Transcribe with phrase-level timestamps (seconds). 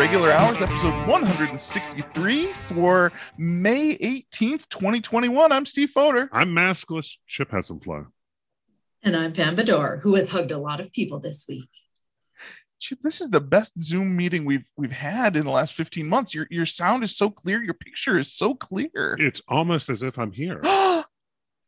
[0.00, 5.52] Irregular Hours, episode 163 for May 18th, 2021.
[5.52, 6.26] I'm Steve Foder.
[6.32, 8.06] I'm maskless Chip Hessenflow.
[9.02, 11.68] And I'm Pam Bador, who has hugged a lot of people this week.
[12.78, 16.34] Chip, this is the best Zoom meeting we've we've had in the last 15 months.
[16.34, 19.16] Your your sound is so clear, your picture is so clear.
[19.18, 20.62] It's almost as if I'm here.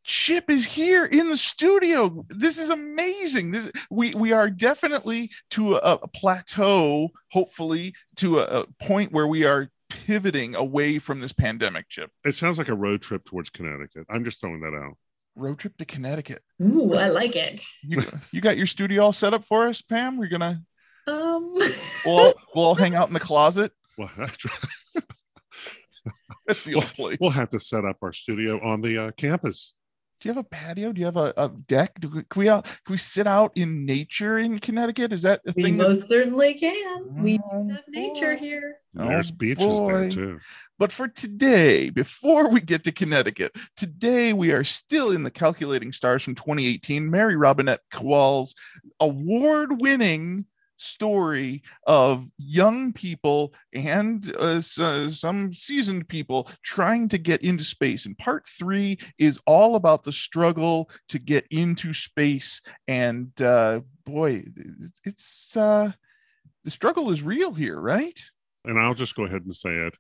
[0.05, 2.25] Chip is here in the studio.
[2.29, 3.53] This is amazing.
[3.53, 9.29] This we we are definitely to a, a plateau, hopefully to a, a point where
[9.29, 11.89] we are pivoting away from this pandemic.
[11.89, 14.07] Chip, It sounds like a road trip towards Connecticut.
[14.11, 14.97] I'm just throwing that out.
[15.37, 16.43] road trip to Connecticut.
[16.61, 17.63] Ooh, I like it.
[17.83, 20.17] You, you got your studio all set up for us, Pam?
[20.17, 20.63] We're gonna
[21.07, 21.55] Um,
[22.07, 23.71] we'll we'll all hang out in the closet.
[23.97, 24.35] Well, That's
[26.65, 27.19] the we'll, old place.
[27.21, 29.75] we'll have to set up our studio on the uh, campus.
[30.23, 30.93] Do you have a patio?
[30.93, 31.99] Do you have a, a deck?
[31.99, 32.65] Do we, can we out?
[32.65, 35.13] Can we sit out in nature in Connecticut?
[35.13, 35.77] Is that a we thing?
[35.79, 37.23] that- most certainly can.
[37.25, 38.39] We Oh, do have nature boy.
[38.41, 38.77] here.
[38.97, 40.39] Oh, There's beaches there too.
[40.79, 45.93] But for today, before we get to Connecticut, today we are still in the Calculating
[45.93, 47.11] Stars from 2018.
[47.11, 48.55] Mary Robinette Kowal's
[49.01, 50.47] award winning
[50.83, 57.65] story of young people and uh, s- uh, some seasoned people trying to get into
[57.65, 58.07] space.
[58.07, 62.61] And part three is all about the struggle to get into space.
[62.89, 65.93] And uh, boy, it's- it's uh,
[66.65, 68.21] the struggle is real here, right?
[68.65, 69.95] And I'll just go ahead and say it.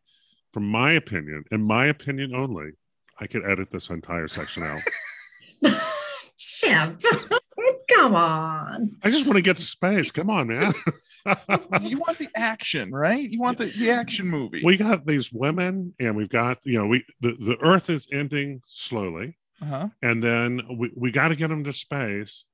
[0.53, 2.73] From my opinion, and my opinion only,
[3.19, 4.83] I could edit this entire section out.
[6.37, 7.01] Chip,
[8.03, 8.97] come on.
[9.03, 10.11] I just want to get to space.
[10.11, 10.75] Come on, man.
[11.83, 13.28] you want the action, right?
[13.28, 14.62] You want the, the action movie.
[14.64, 18.61] we got these women, and we've got you know we the, the Earth is ending
[18.67, 19.36] slowly.
[19.61, 19.89] uh-huh.
[20.03, 22.45] and then we, we got to get them to space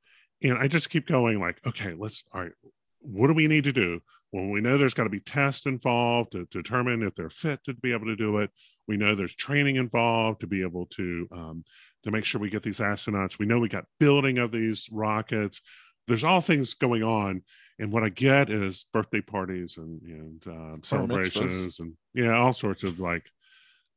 [0.43, 2.53] and i just keep going like okay let's all right
[3.01, 3.99] what do we need to do
[4.33, 7.73] well we know there's got to be tests involved to, determine if they're fit to
[7.75, 8.51] be able to do it
[8.87, 11.65] we know there's training involved to be able to um,
[12.05, 15.61] to make sure we get these astronauts we know we got building of these rockets
[16.07, 17.43] there's all things going on
[17.79, 22.83] and what i get is birthday parties and and um, celebrations and yeah all sorts
[22.83, 23.25] of like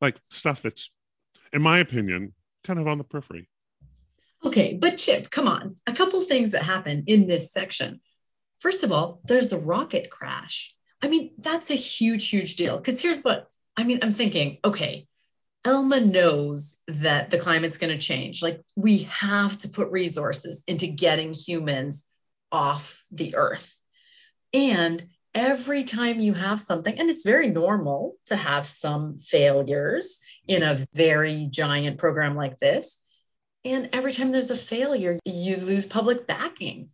[0.01, 0.89] like stuff that's
[1.53, 3.47] in my opinion kind of on the periphery
[4.43, 5.75] Okay, but Chip, come on.
[5.85, 7.99] A couple things that happen in this section.
[8.59, 10.75] First of all, there's the rocket crash.
[11.01, 12.77] I mean, that's a huge, huge deal.
[12.77, 13.47] Because here's what
[13.77, 15.07] I mean I'm thinking, okay,
[15.63, 18.41] Elma knows that the climate's going to change.
[18.41, 22.09] Like, we have to put resources into getting humans
[22.51, 23.79] off the earth.
[24.53, 30.63] And every time you have something, and it's very normal to have some failures in
[30.63, 33.05] a very giant program like this.
[33.63, 36.89] And every time there's a failure, you lose public backing.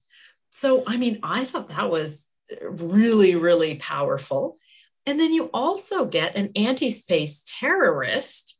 [0.49, 2.29] So, I mean, I thought that was
[2.61, 4.57] really, really powerful.
[5.05, 8.56] And then you also get an anti space terrorist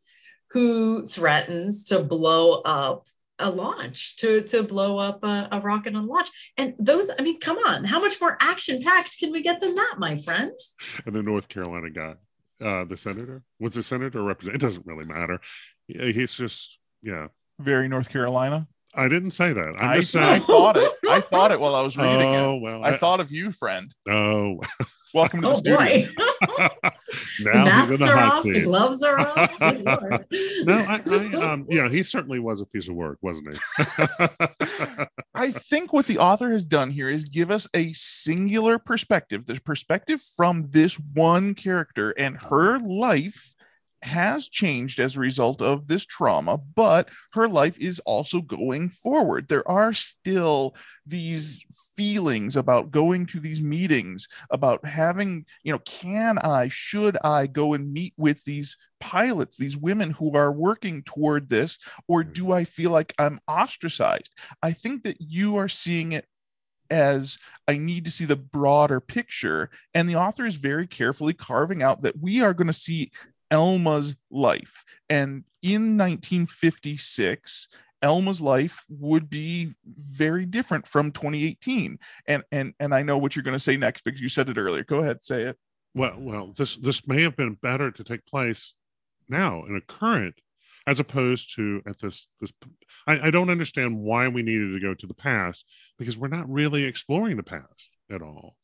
[0.52, 3.08] who threatens to blow up
[3.40, 6.30] a launch, to, to blow up a, a rocket on launch.
[6.58, 9.76] And those, I mean, come on, how much more action packed can we get than
[9.76, 10.52] that, my friend?
[11.06, 12.16] and the North Carolina guy,
[12.66, 14.56] uh, the senator, was the senator or represent?
[14.56, 15.40] It doesn't really matter.
[15.88, 17.28] He's just, yeah.
[17.60, 18.68] Very North Carolina.
[18.96, 19.76] I didn't say that.
[19.78, 20.48] I'm I, just I saying.
[20.48, 20.90] thought it.
[21.10, 22.62] I thought it while I was reading Oh it.
[22.62, 23.94] well, I thought of you, friend.
[24.10, 24.60] Oh,
[25.14, 25.78] Welcome to the Oh studio.
[25.78, 26.10] boy.
[26.42, 26.72] the
[27.46, 29.56] now he's masks in the are hot off, the gloves are off.
[29.62, 33.60] No, I, I, um, yeah, he certainly was a piece of work, wasn't he?
[35.34, 39.60] I think what the author has done here is give us a singular perspective, the
[39.62, 43.54] perspective from this one character and her life
[44.04, 49.48] has changed as a result of this trauma, but her life is also going forward.
[49.48, 50.76] There are still
[51.06, 51.66] these
[51.96, 57.74] feelings about going to these meetings, about having, you know, can I, should I go
[57.74, 62.34] and meet with these pilots, these women who are working toward this, or mm-hmm.
[62.34, 64.34] do I feel like I'm ostracized?
[64.62, 66.26] I think that you are seeing it
[66.90, 67.38] as
[67.68, 69.70] I need to see the broader picture.
[69.94, 73.12] And the author is very carefully carving out that we are going to see
[73.52, 74.84] Elma's life.
[75.10, 77.68] And in 1956,
[78.02, 81.98] Elma's life would be very different from 2018.
[82.28, 84.58] And and and I know what you're going to say next because you said it
[84.58, 84.84] earlier.
[84.84, 85.58] Go ahead, say it.
[85.96, 88.74] well, well, this this may have been better to take place
[89.30, 90.36] now in a current,
[90.86, 92.52] as opposed to at this this.
[93.08, 95.66] I, I don't understand why we needed to go to the past
[95.98, 98.56] because we're not really exploring the past at all.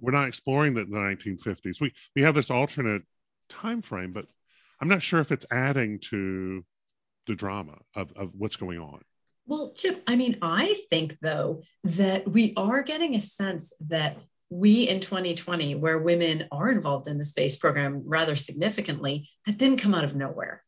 [0.00, 1.80] We're not exploring the, the 1950s.
[1.80, 3.02] We we have this alternate
[3.48, 4.26] time frame, but
[4.80, 6.64] I'm not sure if it's adding to
[7.26, 9.00] the drama of, of what's going on.
[9.46, 14.18] Well, Chip, I mean, I think though that we are getting a sense that
[14.50, 19.78] we in 2020, where women are involved in the space program rather significantly, that didn't
[19.78, 20.62] come out of nowhere.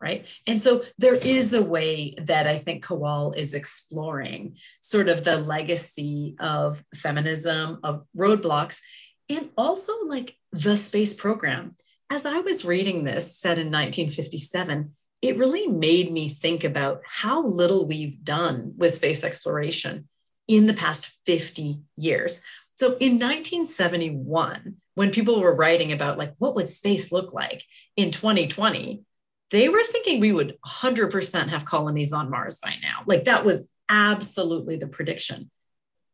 [0.00, 0.26] Right.
[0.46, 5.38] And so there is a way that I think Kowal is exploring sort of the
[5.38, 8.82] legacy of feminism, of roadblocks,
[9.30, 11.74] and also like the space program.
[12.10, 14.92] As I was reading this, set in 1957,
[15.22, 20.08] it really made me think about how little we've done with space exploration
[20.46, 22.42] in the past 50 years.
[22.76, 27.64] So in 1971, when people were writing about like what would space look like
[27.96, 29.02] in 2020,
[29.50, 33.02] they were thinking we would 100% have colonies on Mars by now.
[33.06, 35.50] Like that was absolutely the prediction.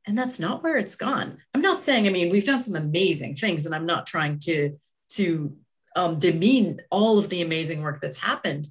[0.06, 1.38] And that's not where it's gone.
[1.54, 4.76] I'm not saying, I mean, we've done some amazing things, and I'm not trying to
[5.10, 5.56] to
[5.96, 8.68] um, demean all of the amazing work that's happened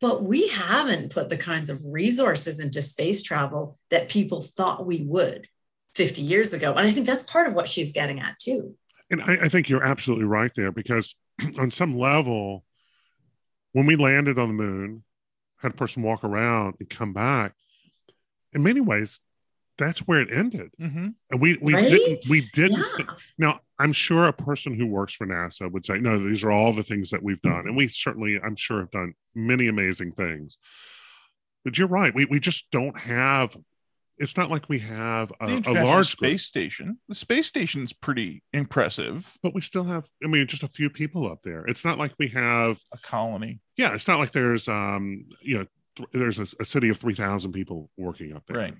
[0.00, 5.02] but we haven't put the kinds of resources into space travel that people thought we
[5.02, 5.48] would
[5.96, 6.70] 50 years ago.
[6.70, 8.76] And I think that's part of what she's getting at too.
[9.10, 11.16] And I, I think you're absolutely right there because
[11.58, 12.64] on some level,
[13.72, 15.04] when we landed on the moon,
[15.56, 17.54] had a person walk around and come back,
[18.52, 19.18] in many ways,
[19.78, 20.70] that's where it ended.
[20.80, 21.08] Mm-hmm.
[21.30, 21.88] And we we Right?
[21.90, 23.04] didn't we didn't Yeah.
[23.38, 26.72] now I'm sure a person who works for NASA would say, no, these are all
[26.72, 27.66] the things that we've done.
[27.68, 30.58] And we certainly, I'm sure, have done many amazing things.
[31.64, 32.14] But you're right.
[32.14, 33.56] We we just don't have
[34.20, 36.98] it's not like we have a, a International large group, space station.
[37.08, 39.32] The space station's pretty impressive.
[39.44, 41.64] but we still have, I mean, just a few people up there.
[41.66, 45.66] It's not like we have, A colony, yeah, it's not like there's um, you know,
[45.96, 48.56] th- there's a, a city of three thousand people working up there.
[48.58, 48.74] right?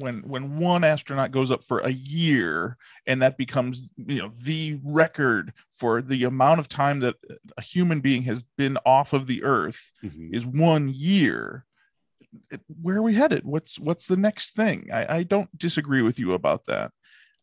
[0.00, 2.76] When when one astronaut goes up for a year,
[3.06, 7.16] and that becomes you know the record for the amount of time that
[7.58, 10.34] a human being has been off of the Earth Mhm.
[10.34, 11.66] is one year.
[12.80, 13.44] Where are we headed?
[13.44, 14.88] What's what's the next thing?
[14.92, 16.92] I, I don't disagree with you about that.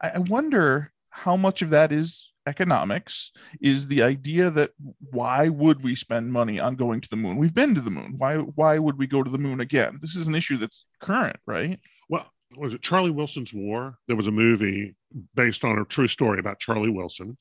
[0.01, 4.71] I, I wonder how much of that is economics is the idea that
[5.11, 8.13] why would we spend money on going to the moon we've been to the moon
[8.17, 11.35] why why would we go to the moon again this is an issue that's current
[11.45, 11.77] right
[12.55, 13.97] was it Charlie Wilson's War?
[14.07, 14.95] There was a movie
[15.35, 17.37] based on a true story about Charlie Wilson,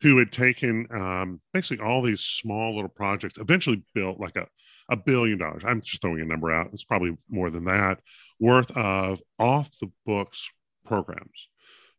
[0.00, 4.46] who had taken um, basically all these small little projects, eventually built like a,
[4.90, 5.62] a billion dollars.
[5.64, 6.70] I'm just throwing a number out.
[6.72, 7.98] It's probably more than that
[8.38, 10.48] worth of off the books
[10.84, 11.48] programs.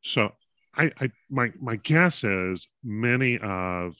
[0.04, 0.32] So
[0.76, 3.96] I, I my my guess is many of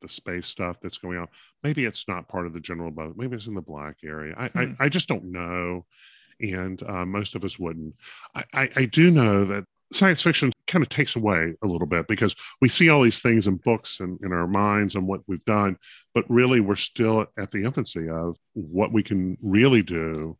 [0.00, 1.28] the space stuff that's going on,
[1.62, 3.16] maybe it's not part of the general budget.
[3.16, 4.34] Maybe it's in the black area.
[4.36, 4.72] I, Hmm.
[4.80, 5.86] I, I just don't know
[6.42, 7.94] and uh, most of us wouldn't.
[8.34, 12.08] I, I, I do know that science fiction kind of takes away a little bit
[12.08, 15.44] because we see all these things in books and in our minds and what we've
[15.44, 15.76] done,
[16.14, 20.36] but really we're still at the infancy of what we can really do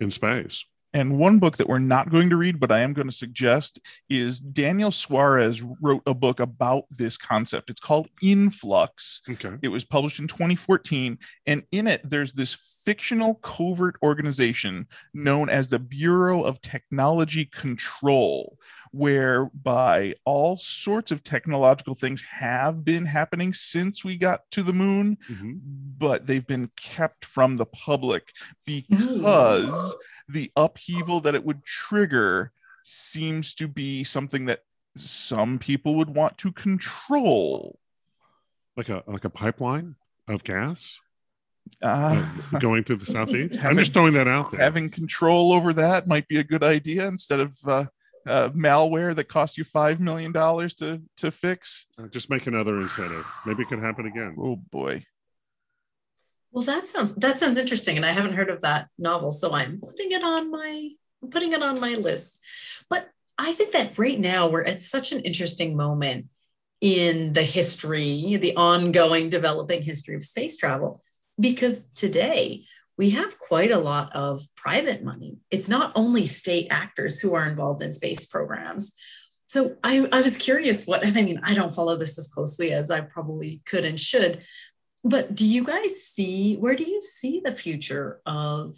[0.00, 0.64] in space.
[0.92, 3.78] And one book that we're not going to read but i am going to suggest
[4.08, 9.56] is daniel suarez wrote a book about this concept it's called influx Okay.
[9.62, 11.18] It was published in 2014.
[11.46, 18.56] And in it, there's this fictional covert organization known as the Bureau of Technology Control,
[18.92, 25.16] whereby all sorts of technological things have been happening since we got to the moon,
[25.28, 25.60] Mhm.
[25.98, 28.32] but they've been kept from the public
[28.66, 29.94] because
[30.28, 34.64] the upheaval that it would trigger seems to be something that
[34.96, 37.78] some people would want to control.
[38.76, 39.96] Like a like a pipeline
[40.28, 40.98] of gas
[41.82, 43.54] Uh, uh, going to the southeast.
[43.56, 44.60] I'm Having- just throwing that out there.
[44.60, 47.84] having control over that might be a good idea instead of uh,
[48.26, 51.86] uh, malware that cost you five million dollars to to fix.
[51.98, 53.26] Uh, just make another incentive.
[53.46, 54.36] Maybe it could happen again.
[54.38, 55.04] Oh boy,
[56.52, 59.80] Well, that sounds that sounds interesting, and I haven't heard of that novel, so I'm
[59.80, 60.90] putting it on my
[61.22, 62.40] I'm putting it on my list.
[62.88, 63.08] But
[63.38, 66.26] I think that right now we're at such an interesting moment
[66.80, 71.02] in the history, the ongoing developing history of space travel,
[71.38, 72.64] because today
[73.00, 75.38] we have quite a lot of private money.
[75.50, 78.92] It's not only state actors who are involved in space programs.
[79.46, 82.72] So I, I was curious what, and I mean, I don't follow this as closely
[82.72, 84.44] as I probably could and should,
[85.02, 88.74] but do you guys see where do you see the future of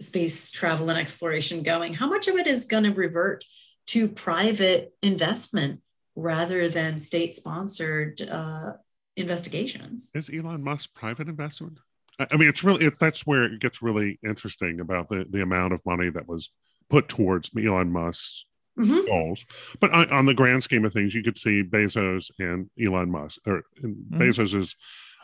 [0.00, 1.94] space travel and exploration going?
[1.94, 3.42] How much of it is going to revert
[3.88, 5.80] to private investment
[6.14, 8.74] rather than state sponsored uh,
[9.16, 10.12] investigations?
[10.14, 11.80] Is Elon Musk private investment?
[12.18, 15.72] I mean, it's really it, that's where it gets really interesting about the the amount
[15.72, 16.50] of money that was
[16.90, 18.46] put towards Elon Musk's
[18.78, 19.06] Mhm.
[19.06, 19.44] goals.
[19.78, 23.40] But on, on the grand scheme of things, you could see Bezos and Elon Musk,
[23.46, 24.18] or Mhm.
[24.18, 24.74] Bezos is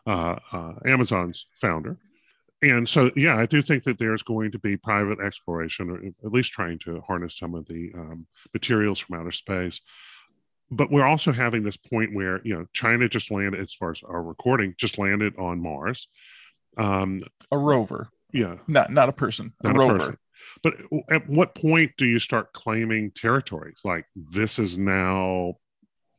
[0.06, 1.98] uh, uh, Amazon's founder.
[2.62, 6.32] and so, yeah, I do think that there's going to be private exploration, or at
[6.32, 9.80] least trying to harness some of the um, materials from outer space.
[10.70, 14.02] But we're also having this point where you know China just landed, as far as
[14.04, 16.08] our recording, just landed on Mars.
[16.76, 19.98] Um, a rover, yeah, not not a person, not a rover.
[19.98, 20.16] person.
[20.62, 20.74] But
[21.10, 23.80] at what point do you start claiming territories?
[23.84, 25.54] Like this is now,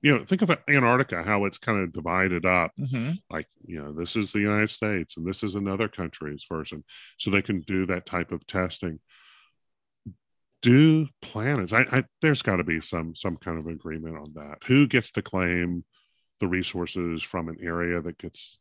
[0.01, 2.71] you know, think of Antarctica, how it's kind of divided up.
[2.79, 3.17] Mhm.
[3.29, 6.83] Like, you know, this is the United States and this is another country's version.
[7.17, 8.99] So they can do that type of testing.
[10.61, 11.73] Do planets?
[11.73, 14.59] I, I there's got to be some some kind of agreement on that.
[14.67, 15.83] Who gets to claim
[16.39, 18.59] the resources from an area that gets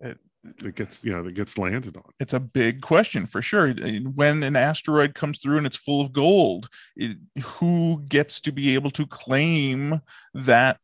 [0.00, 0.18] It-
[0.58, 2.04] that gets you know that gets landed on?
[2.20, 3.72] It's a big question for sure.
[3.72, 8.74] When an asteroid comes through and it's full of gold, it, who gets to be
[8.74, 10.00] able to claim
[10.34, 10.78] that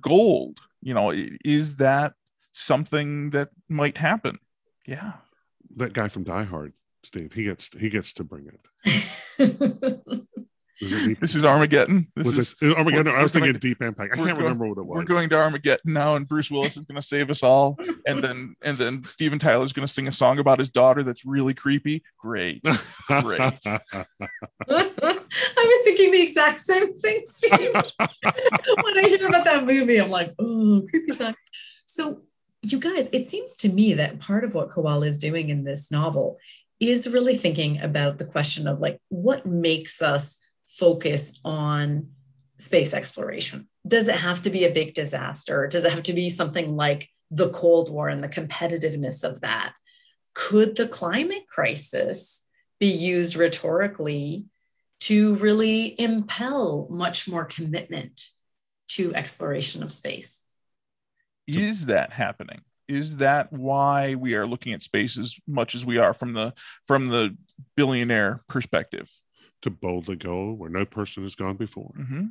[0.00, 0.60] gold?
[0.80, 1.12] You know,
[1.44, 2.14] is that
[2.52, 4.38] something that might happen?
[4.86, 5.12] Yeah.
[5.76, 8.50] That guy from Die Hard, Steve, he gets he gets to bring
[8.86, 10.26] it.
[10.82, 12.08] Was This is Armageddon.
[12.16, 14.12] This was is it, my god, no, we're- I was thinking gonna- Deep Impact.
[14.12, 14.96] I can't going- remember what it was.
[14.96, 18.18] we're going to Armageddon now, and Bruce Willis is going to save us all, and
[18.22, 21.54] then and then Steven Tyler's going to sing a song about his daughter that's really
[21.54, 22.02] creepy.
[22.18, 22.62] Great.
[23.08, 23.40] Great.
[24.68, 24.88] I
[25.56, 27.72] was thinking the exact same thing, Steve.
[27.98, 31.34] when I hear about that movie, I'm like, oh, creepy song.
[31.86, 32.22] So,
[32.62, 35.90] you guys, it seems to me that part of what Kowal is doing in this
[35.90, 36.38] novel
[36.80, 40.41] is really thinking about the question of like, what makes us
[40.78, 42.08] focus on
[42.58, 43.68] space exploration?
[43.86, 45.66] Does it have to be a big disaster?
[45.66, 49.74] Does it have to be something like the Cold War and the competitiveness of that?
[50.34, 52.48] Could the climate crisis
[52.78, 54.46] be used rhetorically
[55.02, 58.28] to really impel much more commitment
[58.88, 60.44] to exploration of space.
[61.46, 65.98] is that happening is that why we are looking at space as much as we
[65.98, 66.52] are from the
[66.86, 67.36] from the
[67.76, 69.10] billionaire perspective
[69.62, 71.92] to boldly go where no person has gone before.
[71.96, 72.30] Mhm.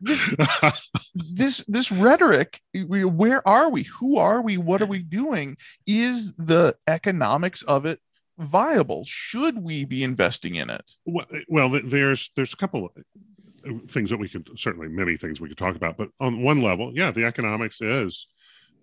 [0.00, 0.34] this
[1.14, 6.32] this this rhetoric eh, where are we who are we what are we doing is
[6.34, 7.98] the economics of it
[8.38, 12.92] viable should we be investing in it well, eh, well, there's there's a couple of
[13.66, 16.62] eh, things that we could certainly many things we could talk about, but on one
[16.62, 18.28] level, yeah, the economics is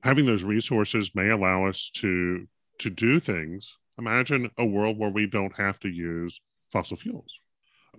[0.04, 2.46] having those resources may allow us to
[2.80, 3.74] to do things.
[3.98, 6.40] Imagine a world where we don't have to use
[6.72, 7.32] fossil fuels.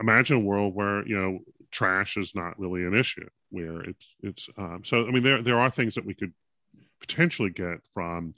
[0.00, 1.38] Imagine a world where you know
[1.70, 5.06] trash is not really an issue, where it's it's um, so.
[5.06, 6.32] I mean, there there are things that we could
[7.00, 8.34] potentially get from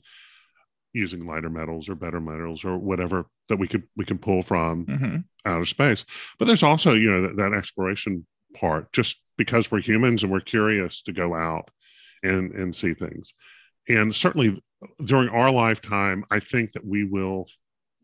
[0.93, 4.87] using lighter metals or better metals or whatever that we could we can pull from
[4.87, 5.25] Mhm.
[5.45, 6.05] outer space.
[6.39, 10.41] But there's also, you know, that, that exploration part, just because we're humans and we're
[10.41, 11.71] curious to go out
[12.23, 13.35] and and see things.
[13.89, 14.57] And certainly
[15.05, 17.47] during our lifetime, I think that we will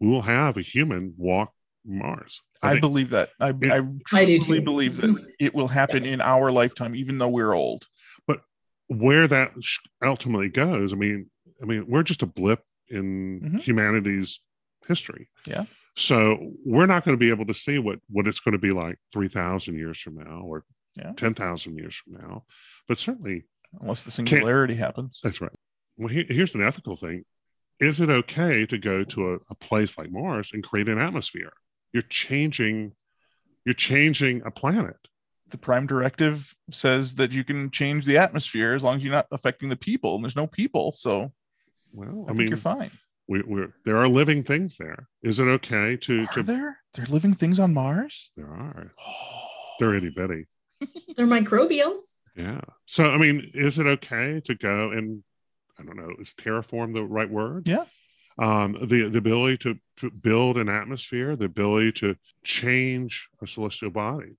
[0.00, 1.52] we will have a human walk
[1.86, 2.40] Mars.
[2.62, 3.80] i, think- believe that i, Yeah.
[4.12, 7.54] I I do truly believe that it will happen in our lifetime even though we're
[7.54, 7.86] old
[8.26, 8.40] But
[8.88, 9.52] where that
[10.02, 10.92] ultimately goes.
[10.92, 11.30] I mean,
[11.62, 13.60] I mean, we're just a blip in Mhm.
[13.60, 14.40] humanity's
[14.88, 15.28] history.
[15.46, 15.64] Yeah.
[15.96, 18.72] So we're not going to be able to see what what it's going to be
[18.72, 20.64] like three thousand years from now or
[20.98, 21.12] Yeah.
[21.12, 22.44] ten thousand years from now.
[22.88, 23.44] But certainly,
[23.80, 25.52] unless the singularity happens that's right.
[25.96, 27.24] Well, he- here's an ethical thing:
[27.80, 31.52] Is it okay to go to a, a place like Mars and create an atmosphere?
[31.92, 32.92] You're changing.
[33.64, 34.96] You're changing a planet.
[35.50, 39.26] the prime directive says that you can change the atmosphere as long as you're not
[39.30, 41.32] affecting the people and there's no people so
[41.94, 42.90] Well, i, I, think mean, you're fine
[43.28, 45.08] we, we're there are living things there.
[45.22, 48.92] Is it okay to are to there they're living things on mars There are.
[49.78, 50.46] They're itty bitty.
[51.16, 51.96] They're microbial.
[52.36, 52.60] Yeah.
[52.86, 55.24] So, I mean, is it okay to go and,
[55.78, 57.68] I don't know, is terraform the right word?
[57.68, 57.84] Yeah.
[58.38, 63.90] Um, the, the ability to, to build an atmosphere, the ability to change a celestial
[63.90, 64.36] body.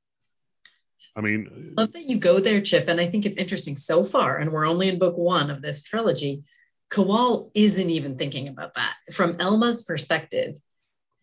[1.15, 2.89] I mean, Love that you go there, Chip.
[2.89, 5.83] And I think it's interesting so far, and we're only in book one of this
[5.83, 6.43] trilogy.
[6.89, 8.95] Kowal isn't even thinking about that.
[9.13, 10.55] From Elma's perspective,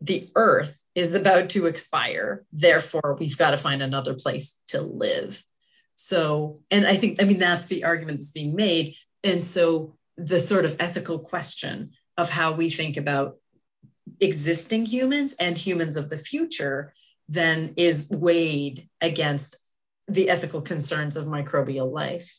[0.00, 2.44] the earth is about to expire.
[2.52, 5.44] Therefore, we've got to find another place to live.
[5.94, 8.96] So, and I think, I mean, that's the argument that's being made.
[9.22, 13.36] And so, the sort of ethical question of how we think about
[14.20, 16.92] existing humans and humans of the future
[17.28, 19.56] then is weighed against
[20.08, 22.38] the ethical concerns of microbial life.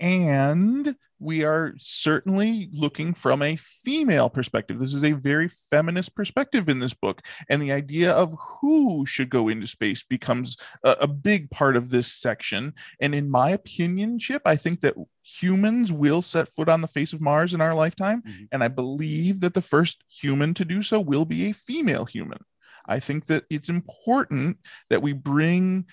[0.00, 4.78] and we are certainly looking from a female perspective.
[4.78, 7.22] This is a very feminist perspective in this book.
[7.48, 11.88] And the idea of who should go into space becomes a, a, big part of
[11.88, 12.74] this section.
[13.00, 17.12] And in my opinion, Chip, I think that humans will set foot on the face
[17.12, 18.22] of Mars in our lifetime.
[18.22, 18.44] Mm-hmm.
[18.52, 22.38] And I believe that the first human to do so will be a female human.
[22.86, 24.58] I think that it's important
[24.90, 25.86] that we bring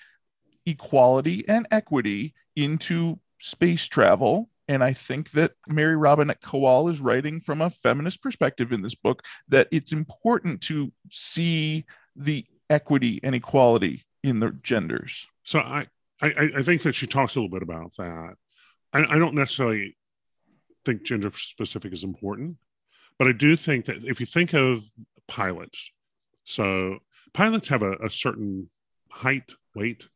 [0.66, 7.40] equality and equity into space travel and I think that Mary Robinette Kowal is writing
[7.40, 11.84] from a feminist perspective in this book that it's important to see
[12.16, 15.26] the equity and equality in the genders.
[15.42, 15.86] So I,
[16.20, 18.34] I, I think that she talks a little bit about that.
[18.92, 19.96] I, I don't necessarily
[20.84, 22.56] think gender specific is important,
[23.18, 24.84] but I do think that if you think of
[25.28, 25.90] pilots,
[26.44, 26.98] so
[27.34, 28.70] pilots have a, a certain
[29.10, 30.06] height, weight,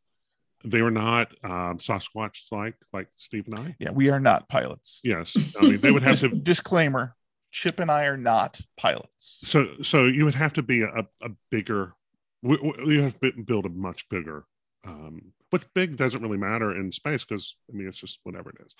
[0.63, 3.75] they are not um, Sasquatch like like Steve and I.
[3.79, 4.99] Yeah, we are not pilots.
[5.03, 6.29] Yes, I mean they would have to.
[6.43, 7.15] Disclaimer:
[7.51, 9.39] Chip and I are not pilots.
[9.43, 11.93] So so you would have to be a, a bigger.
[12.41, 14.45] You have to build a much bigger.
[14.85, 18.57] Um, but big doesn't really matter in space because I mean it's just whatever it
[18.65, 18.75] is.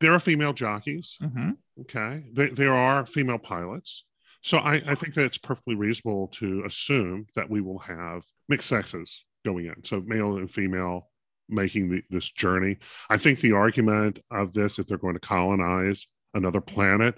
[0.00, 1.16] There are female jockeys.
[1.22, 1.50] Mm-hmm.
[1.82, 4.04] Okay, there, there are female pilots.
[4.42, 8.68] So I, I think that it's perfectly reasonable to assume that we will have mixed
[8.68, 9.84] sexes going in.
[9.84, 11.08] So male and female
[11.48, 12.78] making the, this journey.
[13.10, 17.16] I think the argument of this, if they're going to colonize another planet,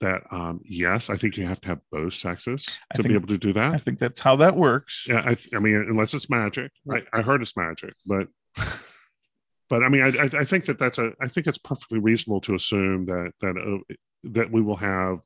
[0.00, 3.16] that um, yes, I think you have to have both sexes I to think, be
[3.16, 3.74] able to do that.
[3.74, 5.06] I think that's how that works.
[5.08, 6.72] Yeah, I, I mean, unless it's magic.
[6.90, 8.28] I, I heard it's magic, but
[9.68, 11.12] but I mean, I, I think that that's a.
[11.20, 15.18] I think it's perfectly reasonable to assume that that uh, that we will have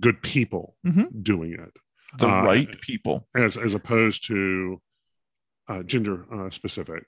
[0.00, 1.22] good people mm-hmm.
[1.22, 4.80] doing it, the uh, right people, as as opposed to
[5.68, 7.04] uh, gender uh, specific.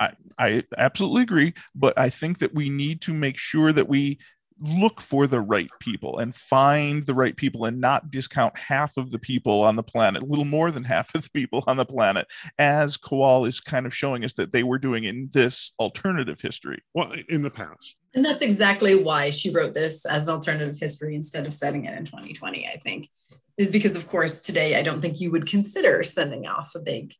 [0.00, 4.18] I, I absolutely agree, but I think that we need to make sure that we
[4.62, 9.10] look for the right people and find the right people and not discount half of
[9.10, 11.84] the people on the planet, a little more than half of the people on the
[11.84, 12.26] planet,
[12.58, 16.82] as Kowal is kind of showing us that they were doing in this alternative history.
[16.94, 17.96] Well, in the past.
[18.14, 21.96] And that's exactly why she wrote this as an alternative history instead of setting it
[21.96, 23.08] in 2020, I think,
[23.56, 27.14] is because, of course, today I don't think you would consider sending off a big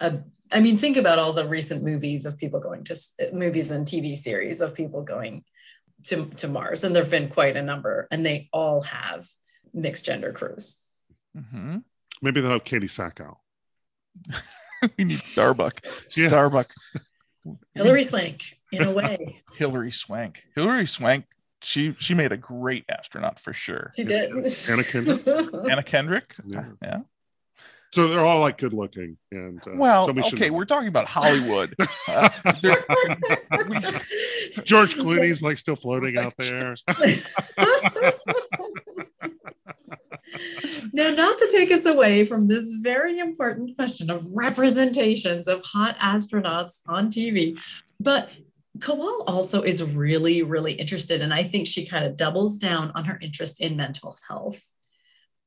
[0.00, 0.20] a
[0.52, 2.96] I mean, think about all the recent movies of people going to
[3.32, 5.44] movies and TV series of people going
[6.04, 9.28] to, to Mars, and there have been quite a number, and they all have
[9.72, 10.84] mixed gender crews.
[11.36, 11.78] Mm-hmm.
[12.22, 13.36] Maybe they'll have Katee Sackhoff.
[14.98, 15.74] we need Starbuck.
[16.16, 16.28] yeah.
[16.28, 16.70] Starbuck.
[17.74, 19.40] Hilary Swank, in a way.
[19.56, 20.42] Hilary Swank.
[20.54, 21.26] Hilary Swank.
[21.62, 23.90] She she made a great astronaut for sure.
[23.94, 24.30] She did.
[24.30, 25.26] Anna Kendrick.
[25.70, 26.34] Anna Kendrick.
[26.44, 26.64] Yeah.
[26.82, 27.00] yeah.
[27.92, 29.16] So they're all like good looking.
[29.32, 31.74] And uh, well, okay, we're talking about Hollywood.
[32.08, 32.28] uh,
[34.64, 36.76] George Clooney's like still floating out there.
[40.92, 45.98] now, not to take us away from this very important question of representations of hot
[45.98, 47.60] astronauts on TV,
[47.98, 48.30] but
[48.78, 53.04] Kowal also is really, really interested, and I think she kind of doubles down on
[53.06, 54.74] her interest in mental health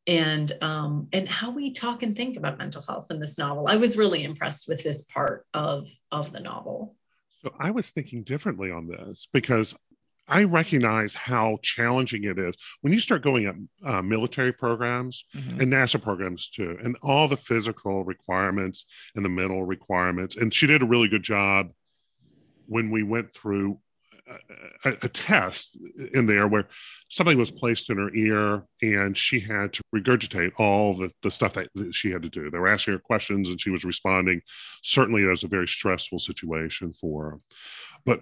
[0.08, 3.68] and um, and how we talk and think about mental health in this novel.
[3.68, 6.96] I was really impressed with this part of of the novel.
[7.42, 9.76] So I was thinking differently on this because
[10.28, 15.60] I recognize how challenging it is when you start going at uh, military programs mm-hmm.
[15.60, 18.86] and NASA programs too, and all the physical requirements
[19.16, 20.38] and the mental requirements.
[20.38, 21.72] And she did a really good job
[22.68, 23.80] when we went through
[24.86, 25.78] a, a, test
[26.14, 26.68] in there where
[27.10, 31.54] something was placed in her ear and she had to regurgitate all the, the stuff
[31.54, 32.50] that, that she had to do.
[32.50, 34.42] They were asking her questions and she was responding.
[34.82, 37.40] Certainly, it was a very stressful situation for her.
[38.06, 38.22] But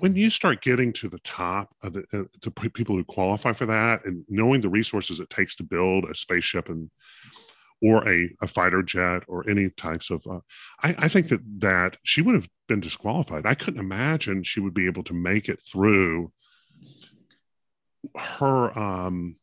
[0.00, 3.66] when you start getting to the top of the uh, to people who qualify for
[3.66, 6.90] that and knowing the resources it takes to build a spaceship and
[7.82, 10.40] or a, a fighter jet or any types of uh,
[10.82, 14.74] I, I think that that she would have been disqualified i couldn't imagine she would
[14.74, 16.32] be able to make it through
[18.16, 19.36] her um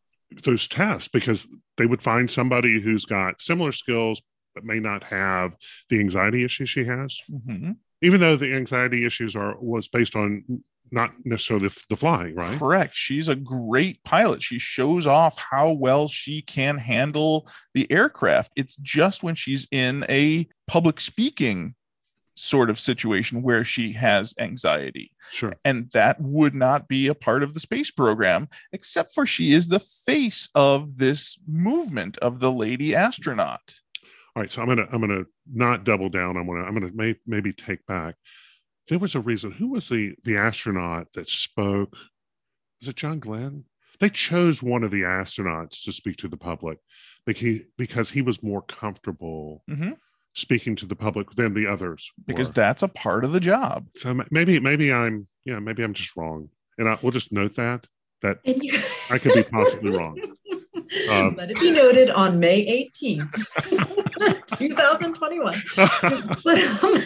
[0.44, 4.22] those tests because they would find somebody who's got similar skills
[4.56, 5.56] but may not have
[5.90, 7.72] the anxiety issues she has mm-hmm.
[8.02, 10.44] even though the anxiety issues are was based on
[10.92, 12.58] not necessarily the flying, right?
[12.60, 12.94] Correct.
[12.96, 14.44] She's a great pilot.
[14.44, 18.52] She shows off how well she can handle the aircraft.
[18.56, 21.76] It's just when she's in a public speaking
[22.36, 25.12] sort of situation where she has anxiety.
[25.32, 25.56] Sure.
[25.64, 29.68] And that would not be a part of the space program, except for she is
[29.68, 33.62] the face of this movement of the lady astronaut.
[34.36, 34.50] All right.
[34.50, 36.38] So I'm gonna I'm gonna not double down.
[36.38, 38.16] I'm gonna I'm gonna may, maybe take back
[38.90, 39.52] there was a reason.
[39.52, 41.94] Who was the the astronaut that spoke?
[42.82, 43.66] Was it John Glenn?
[44.00, 46.78] They chose one of the astronauts to speak to the public
[47.26, 49.98] because he, because he was more comfortable Mhm.
[50.34, 52.12] speaking to the public than the others.
[52.26, 52.54] because were.
[52.54, 53.88] that's a part of the job.
[53.96, 57.88] so maybe maybe I'm yeah maybe I'm just wrong, and I, we'll just note that
[58.24, 58.40] that
[59.12, 60.20] I could be possibly wrong.
[61.12, 63.46] Um, Let it be noted on May 18th,
[64.58, 65.62] 2021.
[66.44, 66.98] but, um,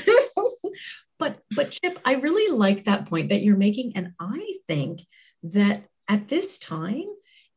[1.20, 5.02] but but Chip, I really like that point that you're making, and I think
[5.44, 7.06] that at this time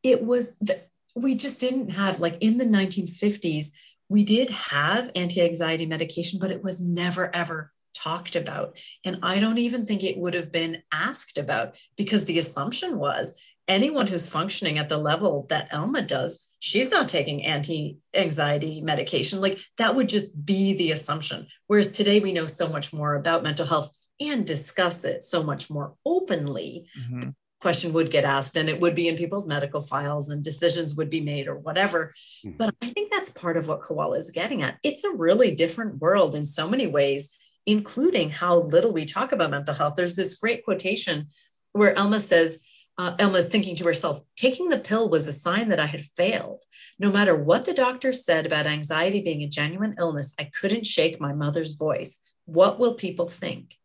[0.02, 3.72] it was that we just didn't have like in the 1950s
[4.08, 9.58] we did have anti-anxiety medication, but it was never ever talked about, and I don't
[9.58, 14.78] even think it would have been asked about because the assumption was anyone who's functioning
[14.78, 16.49] at the level that Elma does.
[16.60, 19.40] She's not taking anti anxiety medication.
[19.40, 21.48] Like that would just be the assumption.
[21.66, 25.70] Whereas today we know so much more about mental health and discuss it so much
[25.70, 26.86] more openly.
[27.00, 27.34] Mhm.
[27.62, 31.08] Question would get asked and it would be in people's medical files and decisions would
[31.08, 32.12] be made or whatever.
[32.44, 32.58] Mhm.
[32.58, 34.78] But I think that's part of what Kowal is getting at.
[34.82, 37.30] It's a really different world in so many ways,
[37.64, 39.94] including how little we talk about mental health.
[39.96, 41.28] There's this great quotation
[41.72, 42.62] where Elma says,
[43.00, 46.62] uh, Elma's thinking to herself, taking the pill was a sign that I had failed.
[46.98, 51.18] No matter what the doctor said about anxiety being a genuine illness, I couldn't shake
[51.18, 52.34] my mother's voice.
[52.44, 53.78] What will people think?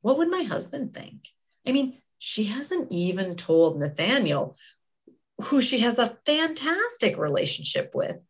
[0.00, 1.28] What would my husband think?
[1.64, 4.56] I mean, she hasn't even told Nathaniel,
[5.40, 8.26] who she has a fantastic relationship with,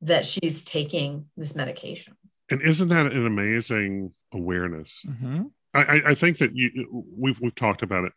[0.00, 2.16] that she's taking this medication.
[2.50, 5.02] and isn't that an amazing awareness?
[5.06, 5.50] Mhm.
[5.74, 8.12] I, I, I think that you we've we've talked about it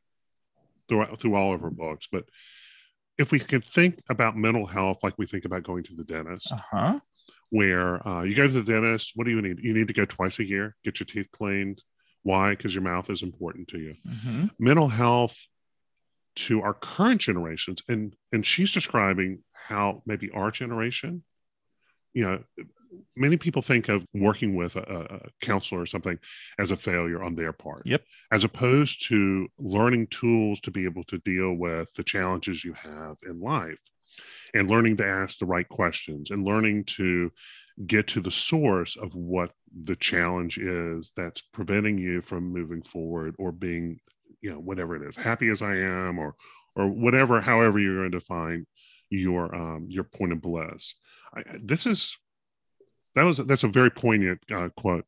[0.89, 2.25] throughout through all of our books, but
[3.17, 6.51] if we can think about mental health like we think about going to the dentist,
[6.51, 6.99] Uh-huh.
[7.51, 9.59] where uh, you go to the dentist, what do you need?
[9.59, 11.81] You need to go twice a year, get your teeth cleaned.
[12.23, 12.51] Why?
[12.51, 13.93] Because your mouth is important to you.
[14.07, 14.49] Mhm.
[14.59, 15.37] Mental health
[16.35, 21.23] to our current generations, and and she's describing how maybe our generation,
[22.13, 22.43] you know,
[23.15, 26.17] many people think of working with a, a counselor or something
[26.57, 27.81] as a failure on their part.
[27.85, 28.03] Yep.
[28.31, 33.17] As opposed to learning tools to be able to deal with the challenges you have
[33.27, 33.77] in life
[34.53, 37.31] and learning to ask the right questions and learning to
[37.85, 39.51] get to the source of what
[39.85, 43.97] the challenge is that's preventing you from moving forward or being
[44.41, 46.35] you know whatever it is happy as i am or
[46.75, 48.65] or whatever however you're going to define
[49.09, 50.95] your um your point of bliss
[51.33, 52.17] I, this is
[53.15, 55.05] that was that's a very poignant uh, quote.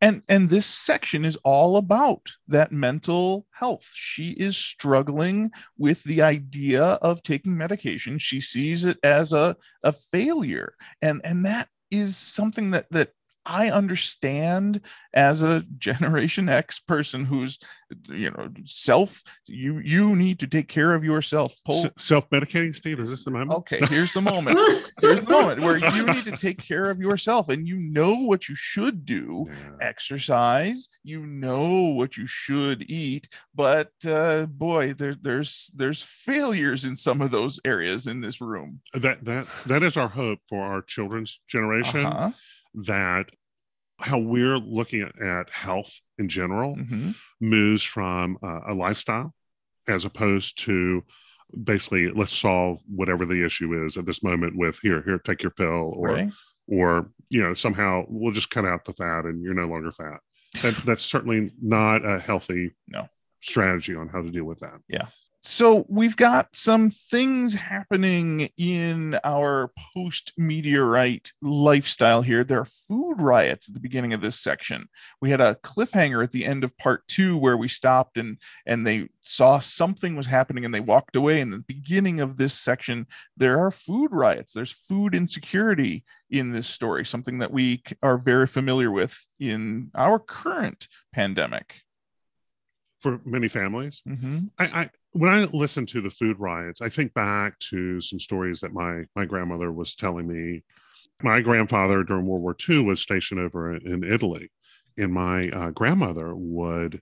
[0.00, 3.90] And and this section is all about that mental health.
[3.94, 8.18] She is struggling with the idea of taking medication.
[8.18, 10.74] She sees it as a a failure.
[11.00, 13.12] And and that is something that that
[13.46, 14.80] i understand
[15.14, 17.58] as a generation x person who's
[18.08, 21.54] you know self you you need to take care of yourself.
[21.64, 22.98] Pull S- self-medicating steve?
[23.00, 23.52] Is this the moment?
[23.52, 24.58] Okay here's the moment.
[25.00, 28.48] Here's the moment where you need to take care of yourself and you know what
[28.48, 29.46] you should do.
[29.48, 29.86] Yeah.
[29.86, 36.96] exercise you know what you should eat but uh boy there, there's there's failures in
[36.96, 38.80] some of those areas in this room.
[38.94, 42.04] That that that is our hope for our children's generation.
[42.06, 42.30] Uh-huh.
[42.86, 43.30] That
[43.98, 47.14] how we're looking at, at health in general Mhm.
[47.40, 49.34] moves from uh, a lifestyle
[49.88, 51.02] as opposed to
[51.64, 55.50] basically let's solve whatever the issue is at this moment with here here take your
[55.52, 56.30] pill or right
[56.68, 60.18] or you know somehow we'll just cut out the fat and you're no longer fat
[60.62, 63.08] that, that's certainly not a healthy No.
[63.40, 64.80] strategy on how to deal with that
[65.46, 72.42] so we've got some things happening in our post meteorite lifestyle here.
[72.42, 74.88] There are food riots at the beginning of this section.
[75.20, 78.84] We had a cliffhanger at the end of part two where we stopped and and
[78.84, 81.40] they saw something was happening and they walked away.
[81.40, 83.06] In the beginning of this section
[83.36, 84.52] there are food riots.
[84.52, 90.18] There's food insecurity in this story something that we are very familiar with in our
[90.18, 91.82] current pandemic.
[92.98, 94.02] For many families?
[94.08, 94.50] Mhm.
[94.58, 98.60] I, I when I listen to the food riots, I think back to some stories
[98.60, 100.62] that my my grandmother was telling me.
[101.22, 104.50] My grandfather during World War II was stationed over in, Italy,
[104.98, 107.00] and my uh, grandmother would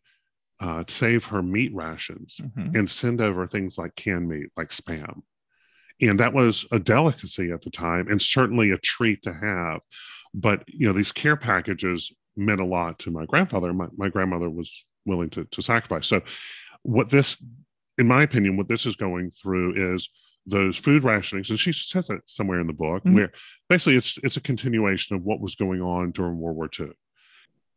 [0.60, 2.76] uh, save her meat rations Mhm.
[2.78, 5.22] and send over things like canned meat, like spam,
[6.00, 9.80] and that was a delicacy at the time, and certainly a treat to have.
[10.34, 13.72] But you know, these care packages meant a lot to my grandfather.
[13.72, 16.06] My, my grandmother was willing to, to sacrifice.
[16.06, 16.22] So,
[16.82, 17.42] what this
[17.98, 20.08] in my opinion, what this is going through is
[20.46, 23.14] those food rationings, and she says it somewhere in the book, Mhm.
[23.14, 23.32] where
[23.68, 26.90] basically it's it's a continuation of what was going on during World War II.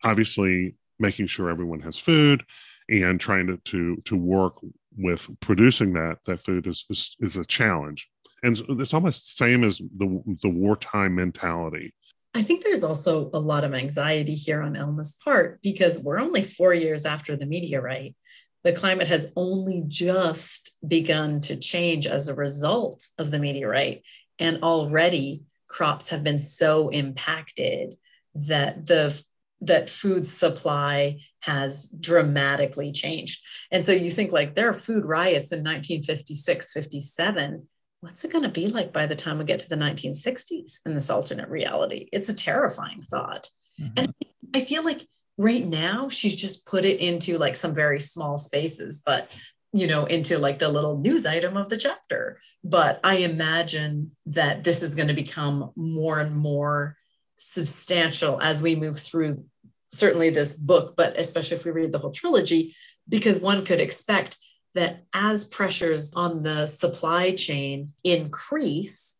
[0.03, 2.43] Obviously, making sure everyone has food
[2.89, 4.55] and trying to to, to work
[4.97, 8.09] with producing that that food is, is is a challenge
[8.41, 11.93] and it's almost the same as the the wartime mentality
[12.33, 16.43] I think there's also a lot of anxiety here on Elma's part because we're only
[16.43, 18.15] four years after the meteorite.
[18.63, 24.03] The climate has only just begun to change as a result of the meteorite.
[24.39, 27.95] And already crops have been so impacted
[28.35, 29.21] that the
[29.61, 33.41] that food supply has dramatically changed.
[33.71, 37.67] And so you think like there are food riots in 1956, 57
[38.01, 40.93] what's it going to be like by the time we get to the 1960s in
[40.93, 42.09] this alternate reality?
[42.11, 43.49] It's a terrifying thought.
[43.81, 43.93] Mm-hmm.
[43.97, 44.13] And
[44.53, 45.01] I feel like
[45.37, 49.29] right now she's just put it into like some very small spaces, but
[49.73, 52.39] you know, into like the little news item of the chapter.
[52.63, 56.95] But I imagine that this is going to become more and more
[57.35, 59.45] substantial as we move through
[59.89, 62.75] certainly this book, but especially if we read the whole trilogy,
[63.07, 64.37] because one could expect
[64.73, 69.16] that as pressures on the supply chain increase,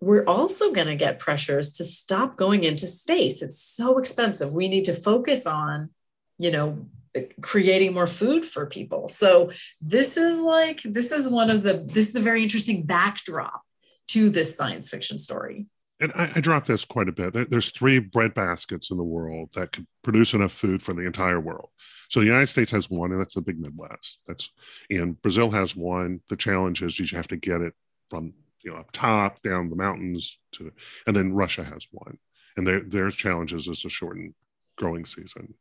[0.00, 3.42] we're also going to get pressures to stop going into space.
[3.42, 4.52] It's so expensive.
[4.52, 5.90] We need to focus on,
[6.38, 9.08] you know, eh, creating more food for people.
[9.08, 13.62] So this is like this is one of the this is a very interesting backdrop
[14.08, 15.66] to this science fiction story.
[15.98, 17.32] And I, I dropped this quite a bit.
[17.32, 21.06] There, there's three bread baskets in the world that could produce enough food for the
[21.06, 21.70] entire world.
[22.10, 24.20] So the United States has one, and that's the big Midwest.
[24.26, 24.50] That's
[24.90, 26.20] and Brazil has one.
[26.28, 27.72] The challenge is you have to get it
[28.10, 28.34] from
[28.66, 30.72] you know up top down the mountains to,
[31.06, 32.18] and then Russia has one,
[32.56, 34.34] and their challenges is a shortened
[34.76, 35.54] growing season.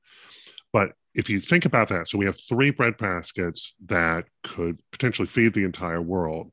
[0.73, 5.27] But if you think about that, so we have three bread baskets that could potentially
[5.27, 6.51] feed the entire world,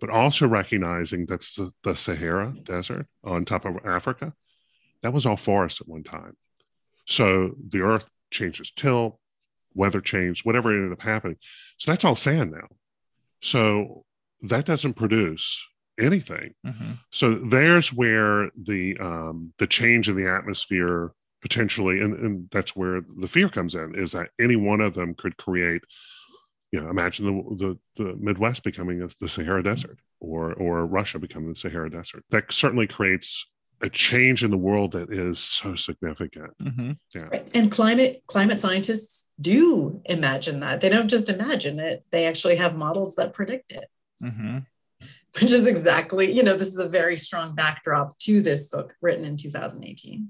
[0.00, 4.32] but also recognizing that's the, the Sahara Desert on top of Africa.
[5.02, 6.36] That was all forest at one time.
[7.06, 9.18] So the earth changes tilt,
[9.74, 11.36] weather change, whatever ended up happening.
[11.76, 12.68] So that's all sand now.
[13.42, 14.04] So
[14.42, 15.62] that doesn't produce
[15.98, 16.54] anything.
[16.66, 16.92] Mm-hmm.
[17.10, 23.02] So there's where the um, the change in the atmosphere potentially, and, and that's where
[23.18, 25.82] the fear comes in, is that any one of them could create.
[26.70, 27.56] You know, imagine the,
[27.96, 32.24] the, the Midwest becoming the Sahara Desert, or or Russia becoming the Sahara Desert.
[32.30, 33.46] That certainly creates
[33.82, 36.56] a change in the world that is so significant.
[36.62, 36.92] Mm-hmm.
[37.14, 37.22] Yeah.
[37.22, 37.48] Right.
[37.52, 40.80] And climate climate scientists do imagine that.
[40.80, 42.06] They don't just imagine it.
[42.10, 43.88] They actually have models that predict it.
[44.22, 44.58] Mm-hmm.
[45.40, 49.24] Which is exactly, you know, this is a very strong backdrop to this book written
[49.24, 50.28] in 2018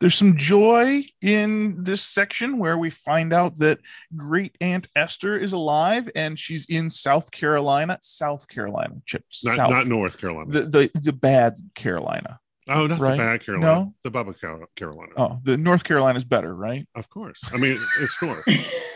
[0.00, 3.78] there's some joy in this section where we find out that
[4.16, 9.44] great aunt esther is alive and she's in south carolina south carolina chips.
[9.44, 9.70] not, south.
[9.70, 13.12] not north carolina the, the the bad carolina oh not right?
[13.12, 13.94] the bad carolina no?
[14.04, 14.34] the bubba
[14.76, 18.44] carolina oh the north carolina is better right of course i mean it's north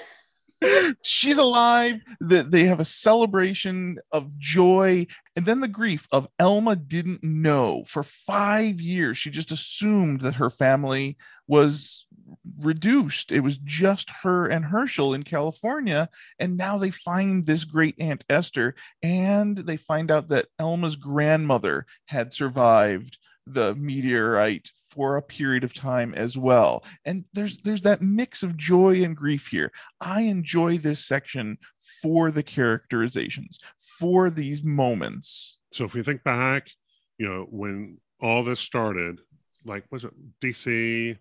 [1.02, 2.02] she's alive.
[2.20, 5.06] That they have a celebration of joy.
[5.36, 7.84] And then the grief of elma didn't know.
[7.86, 12.06] For five years she just assumed that her family was
[12.58, 13.32] reduced.
[13.32, 16.08] It was just her and hershel in california.
[16.38, 21.86] And now they find this great aunt esther and they find out that elma's grandmother
[22.06, 23.18] had survived
[23.52, 26.84] the meteorite for a period of time as well.
[27.04, 29.72] And there's there's that mix of joy and grief here.
[30.00, 31.58] I enjoy this section
[32.02, 33.58] for the characterizations
[33.98, 35.58] for these moments.
[35.72, 36.66] So if we think back
[37.20, 39.20] you know when all this started
[39.64, 41.16] like was it dc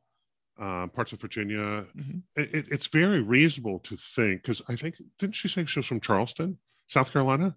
[0.60, 1.86] uh, parts of virginia?
[1.96, 2.20] Mm-hmm.
[2.36, 6.00] it, it's very reasonable to think because i think didn't she say she was from
[6.00, 7.56] charleston south carolina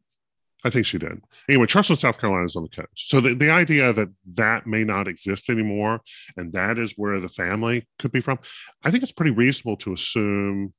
[0.64, 1.20] I think she did.
[1.48, 2.88] Anyway, Charleston, South Carolina is on the coast.
[2.94, 6.00] So the, the idea that that may not exist anymore
[6.36, 8.38] and that is where the family could be from,
[8.84, 10.72] I think it's pretty reasonable to assume,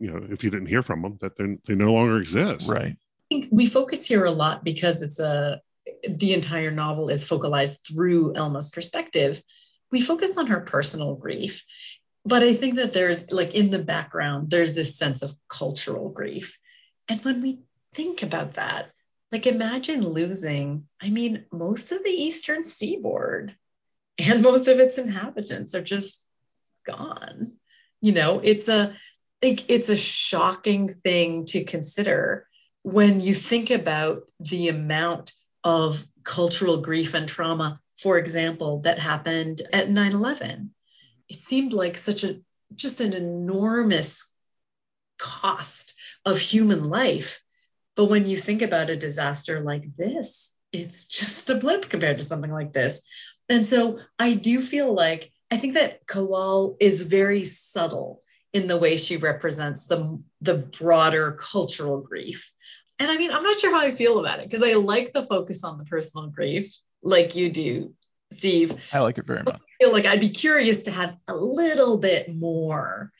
[0.00, 2.68] you know, if you didn't hear from them, that they no longer exist.
[2.68, 2.96] Right.
[2.96, 5.60] I think we focus here a lot because it's a,
[6.08, 9.40] the entire novel is focalized through Elma's perspective.
[9.92, 11.64] We focus on her personal grief.
[12.24, 16.58] But I think that there's like in the background, there's this sense of cultural grief.
[17.08, 17.60] And when we
[17.94, 18.90] think about that.
[19.32, 23.56] Like, imagine losing, I mean, most of the Eastern seaboard
[24.18, 26.28] and most of its inhabitants are just
[26.86, 27.54] gone.
[28.00, 28.94] You know, it's a,
[29.42, 32.46] it's a shocking thing to consider
[32.82, 35.32] when you think about the amount
[35.64, 40.70] of cultural grief and trauma, for example, that happened at 9 11.
[41.28, 42.40] It seemed like such a
[42.74, 44.36] just an enormous
[45.18, 47.42] cost of human life
[48.00, 52.24] but when you think about a disaster like this, it's just a blip compared to
[52.24, 53.06] something like this.
[53.50, 58.22] And so I do feel like I think that Kowal is very subtle
[58.54, 62.50] in the way she represents the, the broader cultural grief.
[62.98, 65.24] And I mean, I'm not sure how I feel about it because I like the
[65.26, 67.92] focus on the personal grief, like you do,
[68.32, 68.82] Steve.
[68.94, 69.56] I like it very much.
[69.56, 73.12] I feel like I'd be curious to have a little bit more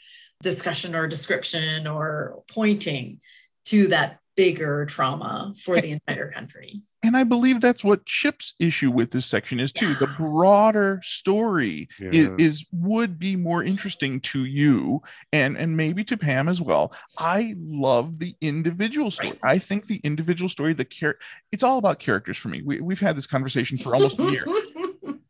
[0.42, 3.20] discussion or description or pointing
[3.66, 6.81] to that bigger trauma for the entire country.
[7.03, 9.90] And I believe that's what Chip's issue with this section is too.
[9.90, 9.96] Yeah.
[10.00, 12.09] The broader story Yeah.
[12.11, 16.94] is, is would be more interesting to you and and maybe to Pam as well.
[17.18, 19.38] I love the individual story.
[19.42, 19.57] Right.
[19.57, 21.18] I think the individual story, the care,
[21.53, 22.62] it's all about characters for me.
[22.62, 24.46] We, we've had this conversation for almost a year.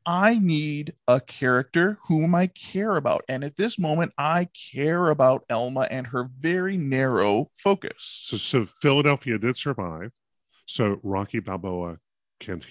[0.06, 3.24] I need a character whom I care about.
[3.28, 8.22] And at this moment, I care about Elma and her very narrow focus.
[8.24, 10.10] So, so Philadelphia did survive.
[10.66, 11.98] So Rocky Balboa
[12.38, 12.62] can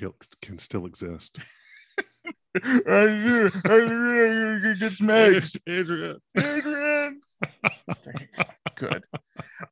[0.41, 1.37] can still exist.
[2.57, 3.51] I do.
[3.65, 4.75] I do.
[4.75, 5.55] Get some eggs.
[5.67, 6.17] Adrian.
[6.37, 7.21] Adrian.
[8.75, 9.03] Good.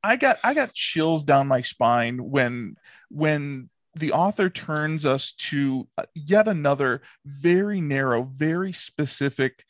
[0.03, 2.75] I got I got chills down my spine when
[3.09, 9.65] when the author turns us to uh, yet another very narrow, very specific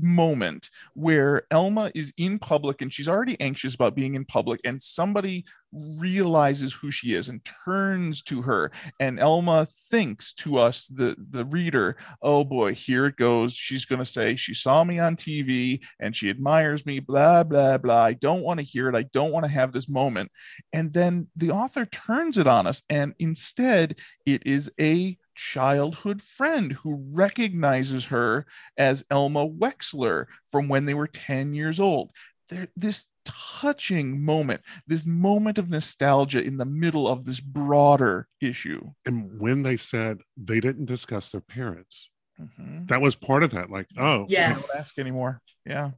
[0.00, 4.80] moment where Elma is in public and she's already anxious about being in public and
[4.80, 8.70] somebody realizes who she is and turns to her.
[9.00, 13.54] And Elma thinks to us the the reader oh boy here it goes.
[13.54, 17.78] She's going to say she saw me on TV and she admires me blah blah
[17.78, 18.04] blah.
[18.04, 18.94] I don't want to hear it.
[18.94, 20.30] I don't want to have this moment
[20.72, 25.16] and then the author turns it on us and instead it is a
[25.50, 32.10] childhood friend who recognizes her as Elma Wexler from when they were 10 years old.
[32.48, 38.92] There, this touching moment, this moment of nostalgia in the middle of this broader issue.
[39.04, 42.08] And when they said they didn't discuss their parents,
[42.40, 42.88] Mhm.
[42.88, 43.68] that was part of that.
[43.70, 44.68] Like, oh, They yes.
[44.68, 45.40] Don't ask anymore.
[45.66, 45.90] Yeah.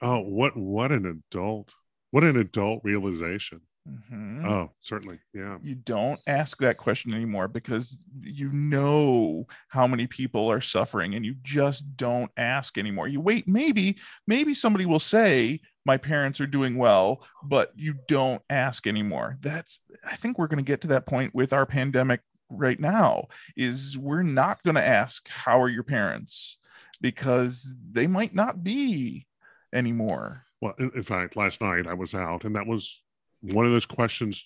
[0.00, 1.70] oh, what what an adult,
[2.10, 3.60] what an adult realization.
[3.86, 4.46] Mhm.
[4.46, 5.58] Oh, certainly, yeah.
[5.62, 11.24] you don't ask that question anymore because you know how many people are suffering and
[11.24, 13.08] you just don't ask anymore.
[13.08, 18.42] You wait maybe maybe somebody will say my parents are doing well but you don't
[18.48, 19.36] ask anymore.
[19.42, 22.20] That's i think we're going to get to that point with our pandemic
[22.50, 26.56] right now is we're not going to ask how are your parents?
[27.00, 29.26] because they might not be
[29.74, 30.44] anymore.
[30.62, 33.02] Well, in fact, last night I was out, and that was
[33.52, 34.44] one of those questions.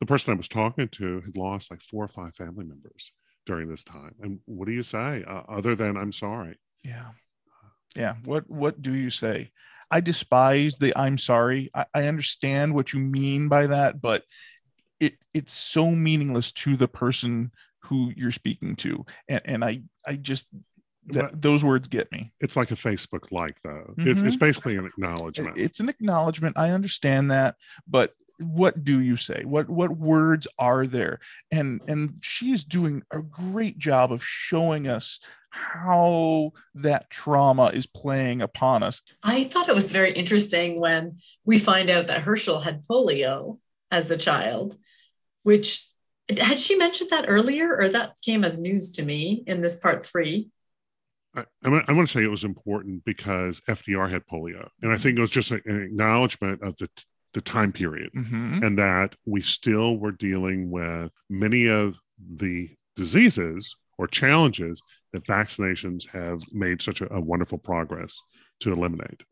[0.00, 3.10] The person I was talking to had lost like four or five family members
[3.46, 4.14] during this time.
[4.20, 6.56] And what do you say uh, other than I'm sorry?
[6.84, 7.08] Yeah.
[7.96, 8.14] Yeah.
[8.24, 9.50] What what do you say?
[9.90, 11.70] I despise the I'm sorry.
[11.74, 14.22] I, I understand what you mean by that, but
[15.00, 17.50] it it's so meaningless to the person
[17.82, 19.04] who you're speaking to.
[19.28, 20.46] And and I I just
[21.08, 22.32] that those words get me.
[22.40, 23.94] It's like a Facebook like, though.
[23.96, 25.56] It, it's basically an acknowledgement.
[25.56, 26.58] It's an acknowledgement.
[26.58, 29.42] I understand that, but what do you say?
[29.44, 31.20] What what words are there?
[31.50, 35.20] And and she is doing a great job of showing us
[35.50, 39.02] how that trauma is playing upon us.
[39.22, 43.58] I thought it was very interesting when we find out that Hershel had polio
[43.90, 44.76] as a child,
[45.42, 45.88] which
[46.36, 50.04] had she mentioned that earlier or that came as news to me in this part
[50.04, 50.50] three?
[51.34, 54.68] I, I, want- I want to say it was important because FDR had polio.
[54.82, 55.02] And I mm-hmm.
[55.02, 56.90] think it was just an acknowledgement of the,
[57.34, 58.10] the time period.
[58.14, 58.64] Mhm.
[58.64, 61.98] and that we still were dealing with many of
[62.36, 64.80] the diseases or challenges
[65.12, 68.16] that vaccinations have made such a, a wonderful progress
[68.60, 69.22] to eliminate.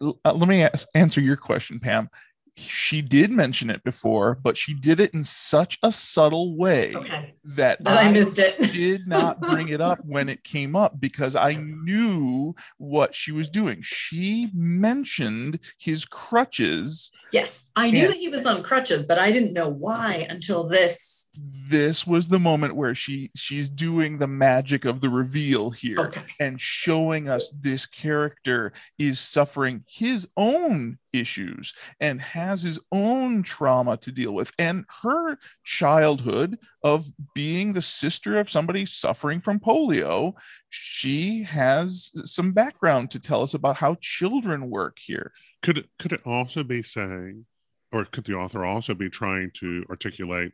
[0.00, 2.08] Uh, let me ask, answer your question, Pam.
[2.56, 7.34] She did mention it before, but she did it in such a subtle way Okay.
[7.56, 8.58] that But I missed it.
[8.72, 13.48] did not bring it up when it came up because I knew what she was
[13.50, 13.80] doing.
[13.82, 17.10] She mentioned his crutches.
[17.32, 21.28] yes, I knew that he was on crutches, but I didn't know why until this.
[21.68, 26.22] This was the moment where she she's doing the magic of the reveal here Okay.
[26.40, 33.96] and showing us this character is suffering his own issues and has his own trauma
[33.96, 40.32] to deal with and her childhood of being the sister of somebody suffering from polio
[40.68, 45.32] she has some background to tell us about how children work here
[45.62, 47.46] Could it, could it also be saying,
[47.90, 50.52] or could the author also be trying to articulate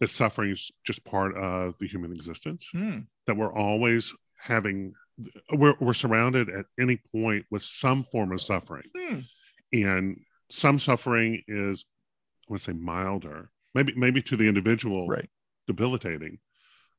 [0.00, 2.68] that suffering is just part of the human existence?
[2.72, 3.00] Hmm.
[3.26, 4.94] That we're always having,
[5.52, 8.88] we're, we're surrounded at any point with some form of suffering.
[8.96, 9.20] Hmm.
[9.82, 10.20] And
[10.50, 11.84] some suffering is
[12.48, 15.28] i want to say milder maybe maybe to the individual right
[15.66, 16.38] debilitating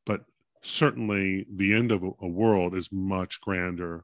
[0.06, 0.26] but
[0.66, 4.04] certainly the end of a, a world is much grander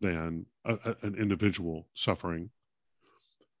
[0.00, 2.50] than a, a, an individual suffering.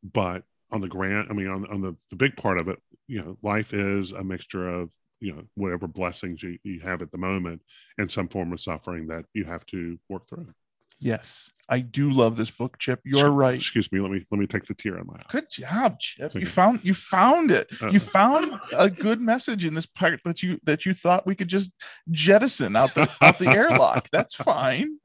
[0.02, 3.20] But on the grand, I mean, on, on the, the big part of it, you
[3.22, 4.90] know, life is a mixture of,
[5.20, 7.62] you know, whatever blessings you, you have at the moment
[7.98, 10.52] and some form of suffering that you have to work through.
[10.98, 13.00] Yes, I do love this book, Chip.
[13.04, 13.56] You're right.
[13.56, 14.00] Excuse me.
[14.00, 15.22] Let me let me take the tear on my eye.
[15.28, 16.32] Good job, Chip.
[16.32, 16.46] Thank You you.
[16.46, 17.68] found you found it.
[17.82, 21.34] Uh, You found a good message in this part that you that you thought we
[21.34, 21.72] could just
[22.10, 24.08] jettison out the out the airlock.
[24.12, 24.98] That's fine.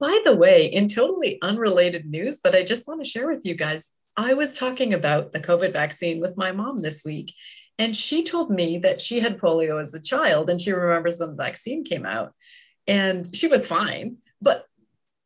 [0.00, 3.54] By the way, in totally unrelated news, but I just want to share with you
[3.54, 7.32] guys, I was talking about the COVID vaccine with my mom this week,
[7.78, 11.30] and she told me that she had polio as a child and she remembers when
[11.30, 12.32] the vaccine came out
[12.86, 14.16] and she was fine.
[14.42, 14.66] But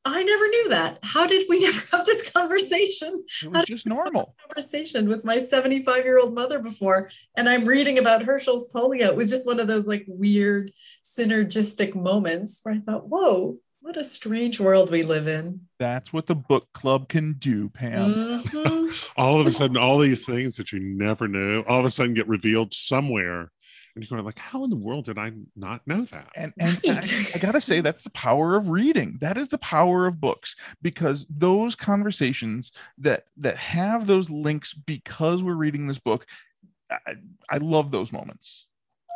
[0.05, 0.99] I never knew that.
[1.03, 3.25] How did we never have this conversation?
[3.43, 4.37] It was just normal.
[4.49, 9.09] Conversation with my 75 year old mother before, and I'm reading about Hershel's polio.
[9.09, 10.71] It was just one of those like weird
[11.05, 15.61] synergistic moments where I thought, whoa, what a strange world we live in.
[15.79, 18.13] That's what the book club can do, Pam.
[18.13, 19.07] Mhm.
[19.17, 22.15] all of a sudden, all these things that you never knew, all of a sudden
[22.15, 23.51] get revealed somewhere.
[23.97, 26.29] And you're going like, how in the world did I not know that?
[26.37, 29.17] And and I, I gotta say that's the power of reading.
[29.23, 35.43] That is the power of books because those conversations that that have those links because
[35.43, 36.27] we're reading this book,
[36.91, 37.15] I,
[37.49, 38.67] I love those moments.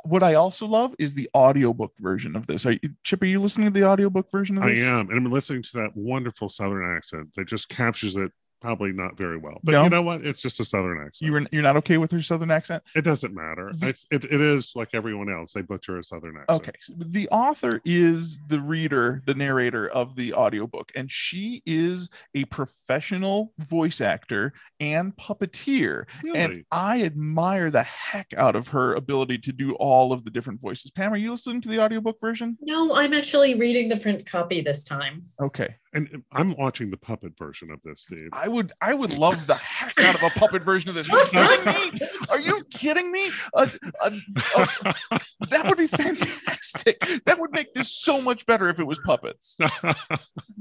[0.04, 2.64] What I also love is the audiobook version of this.
[2.64, 4.84] Are you, Chip, are you listening to the audiobook version of I this?
[4.84, 5.10] am.
[5.10, 9.36] And I'm listening to that wonderful Southern accent that just captures it probably not very
[9.38, 9.58] well.
[9.62, 9.84] But No?
[9.84, 10.24] you know what?
[10.24, 11.26] It's just a Southern accent.
[11.26, 12.82] You were you're not okay with her southern accent?
[12.94, 13.70] it doesn't matter.
[13.74, 15.52] The- It's, it, it is like everyone else.
[15.52, 16.60] They butcher a Southern accent.
[16.60, 16.72] Okay.
[16.80, 22.44] so the author is the reader, the narrator of the audiobook, and she is a
[22.46, 26.04] professional voice actor and puppeteer.
[26.22, 26.38] Really?
[26.38, 30.60] And I admire the heck out of her ability to do all of the different
[30.60, 30.90] voices.
[30.90, 32.58] Pam, are you listening to the audiobook version?
[32.60, 35.20] No, I'm actually reading the print copy this time.
[35.40, 35.76] Okay.
[35.92, 38.28] And I'm watching the puppet version of this, Steve.
[38.32, 41.10] I would I would love the heck out of a puppet version of this.
[41.10, 42.08] Are you kidding me?
[42.28, 43.30] Are you kidding me?
[43.54, 43.66] Uh,
[44.04, 44.10] uh,
[44.56, 45.18] uh,
[45.48, 47.00] that would be fantastic.
[47.24, 49.58] That would make this so much better if it was puppets.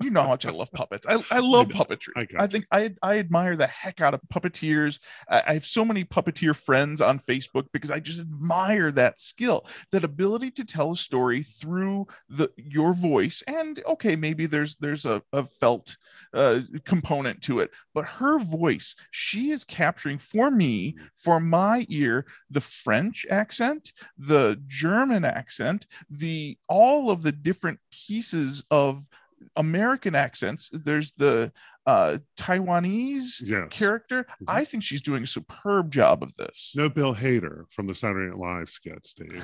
[0.01, 1.05] You know how much I love puppets.
[1.09, 2.11] I, I love puppetry.
[2.15, 4.99] I I think I I admire the heck out of puppeteers.
[5.29, 9.65] I, I have so many puppeteer friends on Facebook because I just admire that skill,
[9.91, 13.43] that ability to tell a story through the your voice.
[13.45, 15.97] And okay, maybe there's there's a, a felt
[16.33, 22.25] uh, component to it, but her voice, she is capturing for me, for my ear,
[22.49, 29.07] the French accent, the German accent, the all of the different pieces of
[29.55, 30.69] American accents.
[30.73, 31.51] There's the
[31.85, 33.67] uh, Taiwanese yes.
[33.71, 34.25] character.
[34.25, 34.45] Mhm.
[34.47, 36.73] I think she's doing a superb job of this.
[36.75, 39.43] No Bill Hader from the Saturday Night Live sketch, Steve.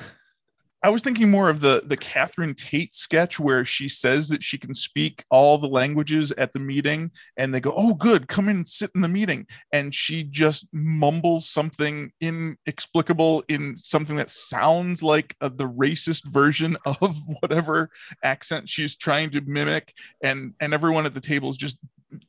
[0.85, 4.59] I was thinking more of the the Catherine Tate sketch where she says that she
[4.59, 8.57] can speak all the languages at the meeting, and they go, "Oh, good, come in
[8.57, 15.01] and sit in the meeting," and she just mumbles something inexplicable in something that sounds
[15.01, 17.89] like uh, the racist version of whatever
[18.23, 21.79] accent she's trying to mimic, and and everyone at the table is just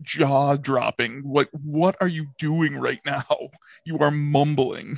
[0.01, 1.21] jaw dropping.
[1.29, 3.27] What what are you doing right now?
[3.85, 4.97] You are mumbling.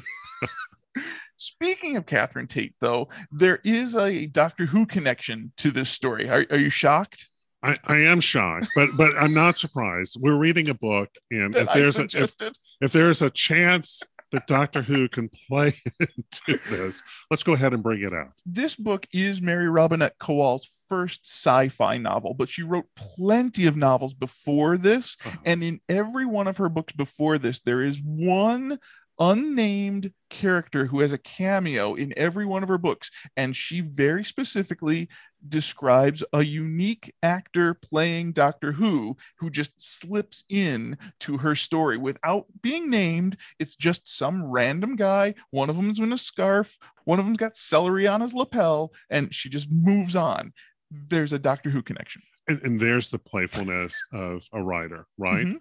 [1.39, 6.29] Speaking of Catherine Tate, though, there is a Doctor Who connection to this story.
[6.29, 7.31] Are, are you shocked?
[7.63, 10.17] I, I am shocked, but but I'm not surprised.
[10.21, 12.35] We're reading a book, and if there's a if,
[12.81, 17.83] if there's a chance that Doctor Who can play into this, let's go ahead and
[17.83, 18.33] bring it out.
[18.45, 24.13] this book is Mary Robinette Kowal's first sci-fi novel, but she wrote plenty of novels
[24.15, 25.37] before this, Uh-huh.
[25.45, 28.79] and in every one of her books before this, there is one
[29.19, 34.25] unnamed character who has a cameo in every one of her books, and she very
[34.25, 35.09] specifically
[35.49, 42.47] describes a unique actor playing Doctor Who who just slips in to her story without
[42.61, 43.37] being named.
[43.59, 45.35] It's just some random guy.
[45.51, 49.33] One of them's in a scarf, one of them's got celery on his lapel, and
[49.33, 50.53] she just moves on.
[50.91, 52.23] There's a Doctor Who connection.
[52.49, 55.47] And, and there's the playfulness of a writer, right?
[55.47, 55.61] Mhm.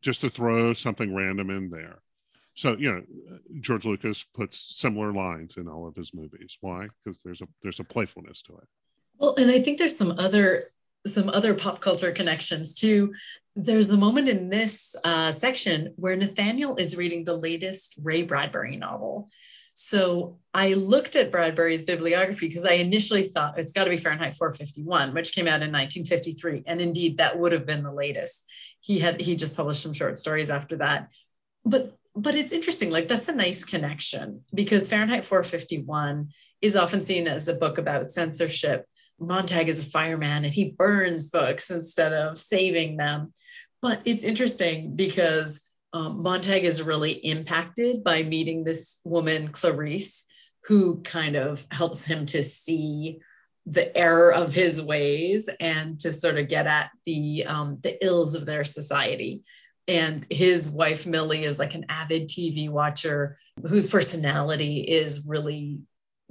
[0.00, 2.00] Just to throw something random in there.
[2.54, 3.02] So you know,
[3.60, 6.56] George Lucas puts similar lines in all of his movies.
[6.60, 6.88] Why?
[7.02, 8.68] Because there's a there's a playfulness to it.
[9.18, 10.64] Well, and I think there's some other
[11.06, 13.14] some other pop culture connections too.
[13.56, 18.76] There's a moment in this uh, section where Nathaniel is reading the latest Ray Bradbury
[18.76, 19.28] novel.
[19.74, 24.34] So I looked at Bradbury's bibliography because I initially thought it's got to be Fahrenheit
[24.34, 28.46] 451, which came out in 1953, and indeed that would have been the latest.
[28.80, 31.08] He had he just published some short stories after that,
[31.64, 32.90] but but it's interesting.
[32.90, 36.28] Like that's a nice connection because Fahrenheit 451
[36.60, 38.86] is often seen as a book about censorship
[39.22, 43.32] Montag is a fireman and he burns books instead of saving them.
[43.80, 50.24] But it's interesting because um, Montag is really impacted by meeting this woman, Clarisse,
[50.64, 53.20] who kind of helps him to see
[53.66, 58.34] the error of his ways and to sort of get at the um, the ills
[58.34, 59.42] of their society.
[59.88, 65.80] And his wife Millie is like an avid TV watcher whose personality is really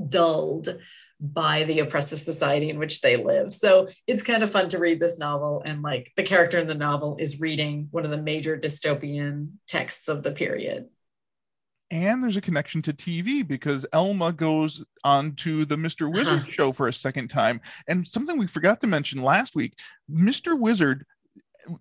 [0.10, 0.70] dulled
[1.22, 3.54] by the oppressive society in which they live.
[3.54, 5.62] So it's kind of fun to read this novel.
[5.64, 10.08] And like the character in the novel is reading one of the major dystopian texts
[10.08, 10.89] of the period.
[11.91, 16.12] And there's a connection to TV because Elma goes on to the Mr.
[16.12, 16.52] Wizard uh-huh.
[16.52, 17.62] show for a second time.
[17.88, 19.78] And something we forgot to mention last week
[20.10, 20.58] Mr.
[20.58, 21.06] Wizard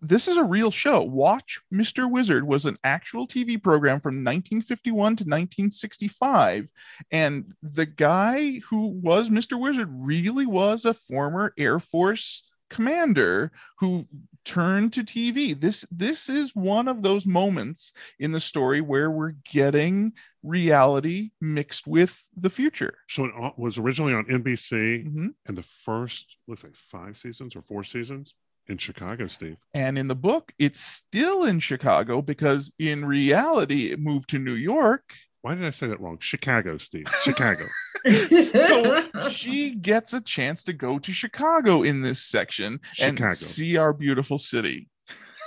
[0.01, 1.03] this is a real show.
[1.03, 2.11] Watch Mr.
[2.11, 6.71] Wizard was an actual TV program from 1951 to 1965.
[7.11, 9.59] And the guy who was Mr.
[9.59, 14.07] Wizard really was a former Air Force commander who
[14.45, 15.61] turned to TV.
[15.61, 20.13] This this is one of those moments in the story where we're getting
[20.43, 22.95] reality mixed with the future.
[23.09, 25.29] So it was originally on NBC mm-hmm.
[25.47, 28.35] and the first let's say 5 seasons or 4 seasons
[28.71, 29.57] in Chicago, Steve.
[29.75, 34.55] And in the book, it's still in Chicago because in reality, it moved to New
[34.55, 35.03] York.
[35.43, 36.19] Why did I say that wrong?
[36.21, 37.07] Chicago, Steve.
[37.23, 37.65] Chicago.
[38.05, 43.25] so she gets a chance to go to Chicago in this section Chicago.
[43.25, 44.89] and see our beautiful city.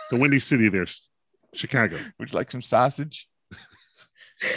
[0.10, 0.86] The windy city there,
[1.54, 1.98] Chicago.
[2.20, 3.28] Would you like some sausage?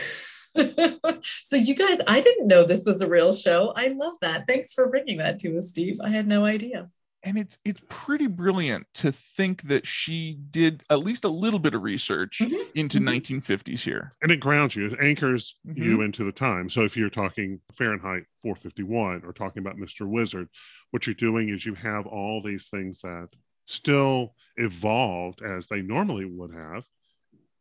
[1.23, 3.73] so you guys, I didn't know this was a real show.
[3.77, 4.47] I love that.
[4.47, 5.99] Thanks for bringing that to us, Steve.
[6.03, 6.89] I had no idea
[7.27, 11.75] and it's it's pretty brilliant to think that she did at least a little bit
[11.75, 12.79] of research mm-hmm.
[12.79, 13.37] into mm-hmm.
[13.37, 15.83] 1950s here and it grounds you it anchors mm-hmm.
[15.83, 20.49] you into the time so if you're talking fahrenheit 451 or talking about mr wizard
[20.93, 23.29] what you're doing is you have all these things that
[23.67, 26.85] still evolved as they normally would have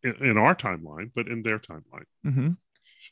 [0.04, 2.52] in, in our timeline but in their timeline mm-hmm.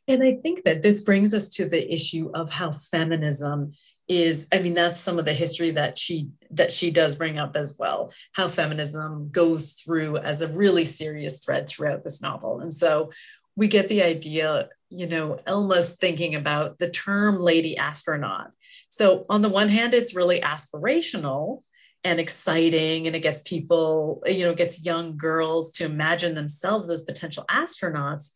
[0.07, 3.71] And I think that this brings us to the issue of how feminism
[4.09, 7.55] is i mean that's some of the history that she that she does bring up
[7.55, 12.59] as well how feminism goes through as a really serious thread throughout this novel.
[12.59, 13.11] And so
[13.55, 18.51] we get the idea you know elma's thinking about the term lady astronaut.
[18.89, 21.63] So on the one hand it's really aspirational
[22.03, 27.03] and exciting and it gets people you know gets young girls to imagine themselves as
[27.03, 28.31] potential astronauts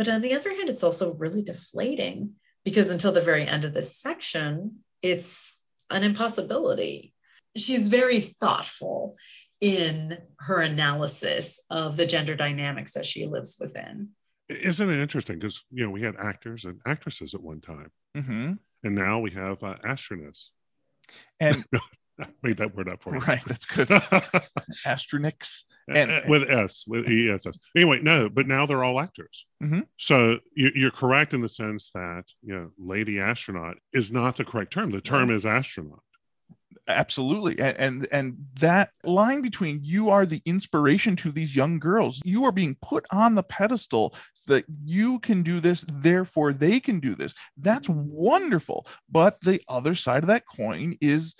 [0.00, 3.74] but on the other hand, it's also really deflating because until the very end of
[3.74, 7.12] this section, it's an impossibility.
[7.54, 9.14] She's very thoughtful
[9.60, 14.12] in her analysis of the gender dynamics that she lives within.
[14.48, 15.38] Isn't it interesting?
[15.38, 18.52] Because you know we had actors and actresses at one time, mm-hmm.
[18.82, 20.46] and now we have uh, astronauts.
[21.40, 21.62] And
[22.20, 23.20] I made that word up for you.
[23.20, 23.88] Right, that's good.
[24.86, 27.56] Astronix and, and with S with E S S.
[27.76, 29.46] Anyway, no, but now they're all actors.
[29.62, 29.80] Mm-hmm.
[29.98, 34.44] So you, are correct in the sense that you know, lady astronaut is not the
[34.44, 34.90] correct term.
[34.90, 35.36] The term right.
[35.36, 36.02] is astronaut.
[36.88, 42.20] Absolutely, and, and and that line between you are the inspiration to these young girls.
[42.24, 46.80] You are being put on the pedestal so that you can do this, therefore they
[46.80, 47.34] can do this.
[47.56, 48.86] That's wonderful.
[49.10, 51.34] But the other side of that coin is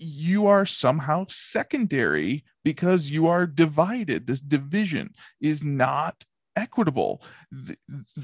[0.00, 4.26] you are somehow secondary because you are divided.
[4.26, 6.24] This division is not
[6.56, 7.22] equitable.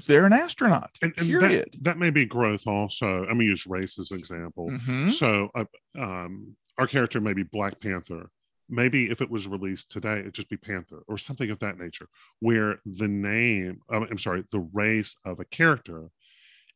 [0.06, 0.90] They're an astronaut.
[1.02, 1.70] And, and period.
[1.72, 3.22] That, that, may be growth also.
[3.22, 4.70] I'm gonna use race as an example.
[4.70, 5.10] Mm-hmm.
[5.10, 5.64] So, uh,
[5.98, 8.30] um, our character may be Black Panther.
[8.68, 12.08] Maybe if it was released today, it'd just be Panther or something of that nature,
[12.40, 16.08] where the name, um, I'm sorry, the race of a character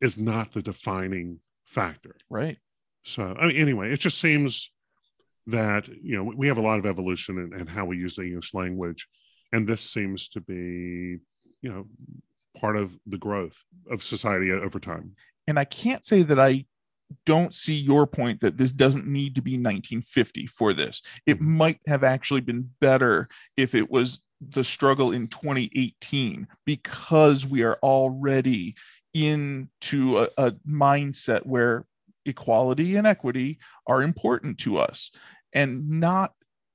[0.00, 2.16] is not the defining factor.
[2.30, 2.58] Right.
[3.04, 4.70] So, I mean, anyway, it just seems
[5.50, 8.22] that you know we have a lot of evolution in, in how we use the
[8.22, 9.06] English language,
[9.52, 11.18] and this seems to be
[11.62, 11.86] you know
[12.58, 13.56] part of the growth
[13.90, 15.14] of society over time.
[15.46, 16.64] And I can't say that I
[17.26, 21.02] don't see your point that this doesn't need to be 1950 for this.
[21.26, 21.56] It mm-hmm.
[21.56, 27.78] might have actually been better if it was the struggle in 2018 because we are
[27.82, 28.74] already
[29.12, 31.84] into a, a mindset where
[32.26, 35.10] equality and equity are important to us
[35.52, 36.34] and not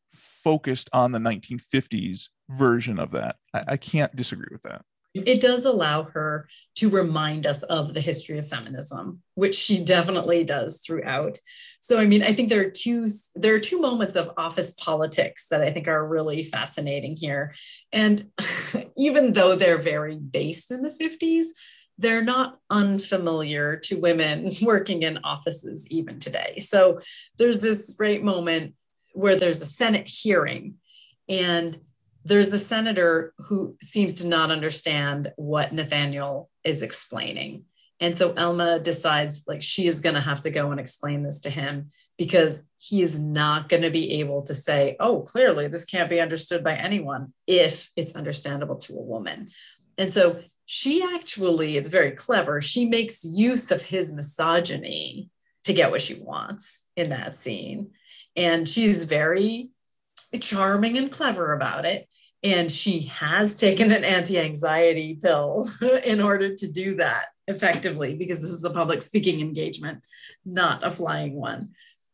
[0.09, 3.38] focused on the 1950s version of that.
[3.53, 4.84] I, I, can't disagree with that.
[5.15, 10.43] It does allow her to remind us of the history of feminism, which she definitely
[10.43, 11.39] does throughout.
[11.80, 15.47] So, I mean, I think there are two there are two moments of office politics
[15.49, 17.53] that I think are really fascinating here.
[17.93, 18.30] And
[18.97, 21.45] even though they're very based in the 50s,
[21.98, 26.60] they're not unfamiliar to women working in offices even today.
[26.60, 27.00] So
[27.38, 28.76] there's this great moment
[29.14, 30.76] where there's a Senate hearing
[31.30, 31.78] and
[32.26, 37.66] there's a senator who seems to not understand what Nathaniel is explaining.
[38.02, 41.39] And so Elma decides like she is going to have to go and explain this
[41.41, 41.88] to him
[42.18, 46.20] because he is not going to be able to say, oh, clearly this can't be
[46.20, 49.48] understood by anyone if it's understandable to a woman.
[49.98, 52.61] And so she actually, it's very clever.
[52.61, 55.30] She makes use of his misogyny
[55.66, 57.91] to get what she wants in that scene.
[58.36, 59.70] And she's very
[60.39, 62.07] charming and clever about it.
[62.43, 65.68] And she has taken an anti anxiety pill
[66.03, 70.01] in order to do that effectively because this is a public speaking engagement,
[70.45, 71.72] not a flying one.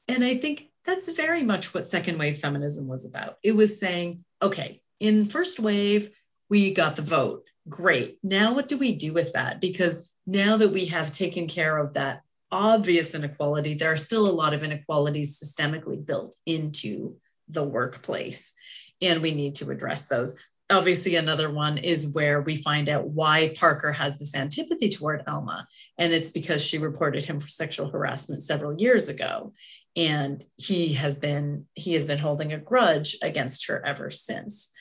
[0.07, 3.37] And I think that's very much what second wave feminism was about.
[3.43, 6.09] It was saying, okay, in first wave,
[6.49, 7.49] we got the vote.
[7.69, 8.17] Great.
[8.23, 9.61] Now, what do we do with that?
[9.61, 14.31] Because now that we have taken care of that obvious inequality, there are still a
[14.31, 18.53] lot of inequalities systemically built into the workplace,
[19.01, 20.37] and we need to address those
[20.71, 25.67] obviously another one is where we find out why Parker has this antipathy toward Elma.
[25.97, 29.53] And it's because she reported him for sexual harassment several years ago.
[29.95, 34.71] And he has been he has been holding a grudge against her ever since.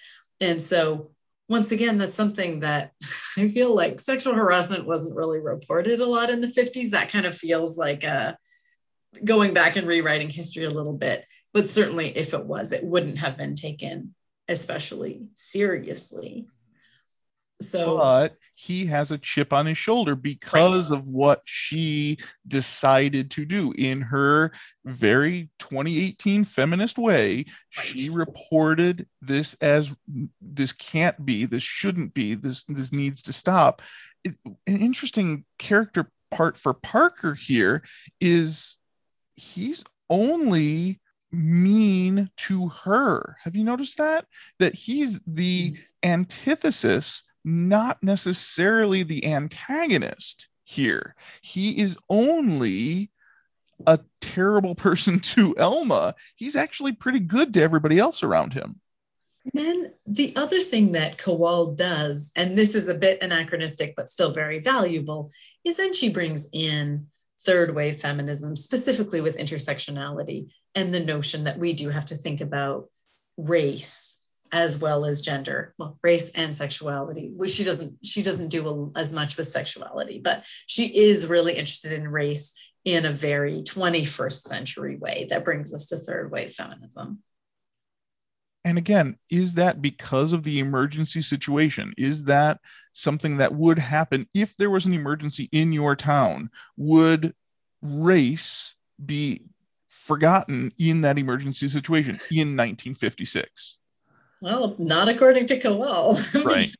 [0.40, 1.10] And so
[1.50, 2.92] once again, that's something that
[3.36, 6.90] I feel like sexual harassment wasn't really reported a lot in the 50s.
[6.90, 8.34] That kind of feels like uh,
[9.24, 11.26] going back and rewriting history a little bit.
[11.52, 14.14] But certainly, if it was, it wouldn't have been taken
[14.48, 16.46] especially seriously.
[17.60, 20.98] So, but he has a chip on his shoulder because right.
[20.98, 24.52] of what she decided to do in her
[24.84, 27.44] very 2018 feminist way.
[27.76, 27.86] Right.
[27.86, 29.92] She reported this as
[30.40, 33.82] this can't be, this shouldn't be, this this needs to stop.
[34.24, 37.82] It, an interesting character part for Parker here
[38.20, 38.76] is
[39.34, 41.00] he's only
[41.32, 43.36] mean to her.
[43.44, 44.26] Have you noticed that?
[44.58, 45.78] That he's the mm.
[46.02, 51.14] antithesis, not necessarily the antagonist here.
[51.42, 53.10] He is only
[53.86, 56.14] a terrible person to Elma.
[56.36, 58.80] He's actually pretty good to everybody else around him.
[59.56, 64.32] And the other thing that Kowal does, and this is a bit anachronistic but still
[64.32, 65.30] very valuable,
[65.64, 67.06] is then she brings in
[67.40, 72.42] third wave feminism, specifically with intersectionality and the notion that we do have to think
[72.42, 72.90] about
[73.38, 74.19] race
[74.52, 77.30] as well as gender well race and sexuality.
[77.34, 81.54] Which she doesn't she doesn't do a, as much with sexuality but she is really
[81.54, 86.52] interested in race in a very 21st century way that brings us to third wave
[86.52, 87.20] feminism.
[88.64, 91.94] And again is that because of the emergency situation?
[91.96, 92.58] Is that
[92.92, 96.50] something that would happen if there was an emergency in your town?
[96.76, 97.34] Would
[97.82, 98.74] race
[99.04, 99.42] be
[99.88, 103.78] forgotten in that emergency situation in 1956
[104.40, 106.18] well not according to Kowal.
[106.44, 106.74] right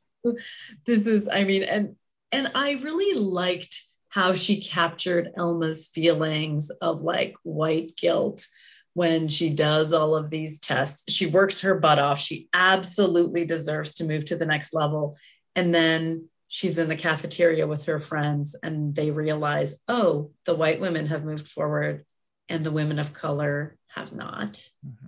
[0.85, 1.95] this is i mean and
[2.31, 8.47] and i really liked how she captured elma's feelings of like white guilt
[8.93, 11.11] when she does all of these tests.
[11.11, 12.19] She works her butt off.
[12.19, 15.17] She absolutely deserves to move to the next level.
[15.55, 20.81] And then she's in the cafeteria with her friends and they realize, oh, the white
[20.81, 22.05] women have moved forward
[22.49, 24.53] and the women of color have not.
[24.85, 25.07] Mm-hmm.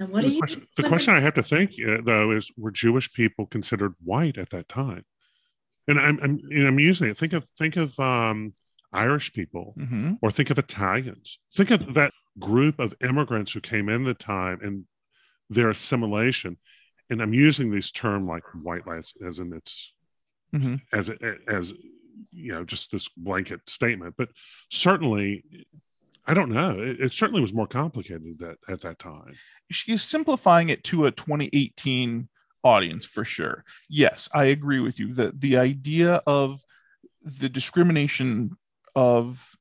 [0.00, 0.40] And what the do you?
[0.40, 4.38] Question, the question I have to think uh, though is: Were Jewish people considered white
[4.38, 5.04] at that time?
[5.86, 7.16] And I'm I'm, you know, I'm using it.
[7.16, 8.54] Think of think of um,
[8.92, 10.14] Irish people, mm-hmm.
[10.22, 11.38] or think of Italians.
[11.56, 14.84] Think of that group of immigrants who came in the time and
[15.50, 16.56] their assimilation.
[17.10, 19.92] And I'm using these term like white lights as in it's
[20.54, 20.76] mm-hmm.
[20.92, 21.10] as
[21.48, 21.72] as
[22.32, 24.28] you know just this blanket statement, but
[24.70, 25.44] certainly
[26.26, 26.80] I don't know.
[26.80, 29.34] It, it, certainly was more complicated that at that time.
[29.70, 32.28] She's simplifying it to a 2018
[32.62, 33.64] audience for sure.
[33.88, 36.62] Yes, I agree with you that the idea of
[37.22, 38.56] the discrimination
[38.94, 39.54] of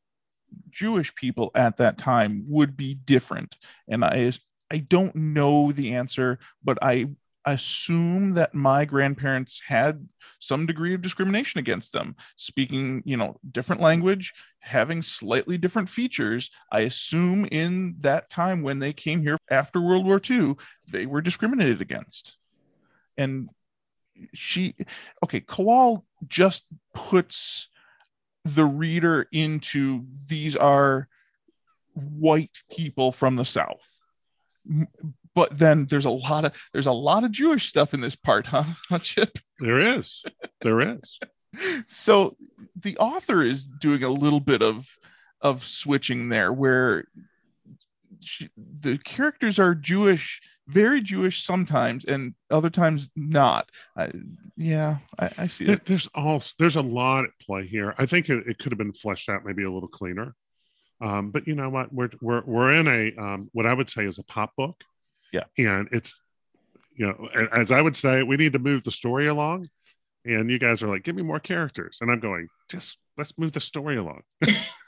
[0.69, 3.57] Jewish people at that time would be different.
[3.87, 4.31] And I
[4.71, 7.09] I don't know the answer, but I
[7.45, 12.15] assume that my grandparents had some degree of discrimination against them.
[12.35, 18.79] Speaking you know different language having slightly different features i assume in that time when
[18.79, 20.55] they came here after world war ii
[20.89, 22.37] they were discriminated against.
[23.17, 23.49] And
[24.33, 24.75] she
[25.23, 27.69] okay Kowal just puts
[28.45, 31.07] the reader into these are
[31.93, 33.99] white people from the south
[35.35, 38.47] but then there's a lot of there's a lot of jewish stuff in this part
[38.47, 38.63] huh,
[39.01, 40.23] chip there is
[40.61, 41.19] there is
[41.87, 42.35] so
[42.79, 44.87] the author is doing a little bit of
[45.41, 47.05] of switching there where
[48.21, 53.69] she, the characters are Jewish, very Jewish sometimes, and other times not.
[53.97, 54.11] I,
[54.55, 55.85] yeah, I, I see There- it.
[55.85, 57.93] there's all there's a lot at play here.
[57.97, 60.33] I think it, it could have been fleshed out maybe a little cleaner.
[61.01, 61.93] Um, but you know what?
[61.93, 64.81] We're we're we're in a um, what I would say is a pop book.
[65.33, 65.43] Yeah.
[65.57, 66.21] and it's
[66.95, 69.65] you know as I would say, we need to move the story along.
[70.25, 73.51] And you guys are like, give me more characters, and I'm going, just let's move
[73.51, 74.21] the story along.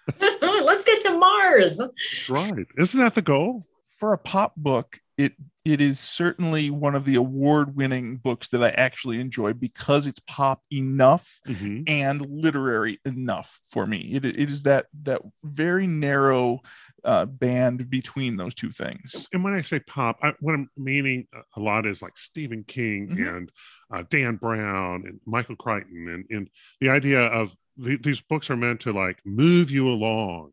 [0.21, 1.81] Let's get to Mars.
[2.29, 2.65] right?
[2.77, 3.65] Isn't that the goal?
[3.97, 5.33] For a pop book, it
[5.65, 10.61] it is certainly one of the award-winning books that I actually enjoy because it's pop
[10.71, 11.83] enough Mhm.
[11.87, 14.11] and literary enough for me.
[14.13, 16.59] It, it is that that very narrow
[17.03, 19.27] uh, band between those two things.
[19.33, 23.09] and when I say pop, I, what I'm meaning a lot is like Stephen King
[23.09, 23.35] Mhm.
[23.37, 23.51] and
[23.91, 26.49] uh, Dan Brown and Michael Crichton, and, and
[26.79, 30.51] the idea of the, these books are meant to like move you along,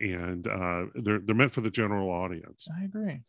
[0.00, 2.66] and uh, they're they're meant for the general audience.
[2.78, 3.20] I agree.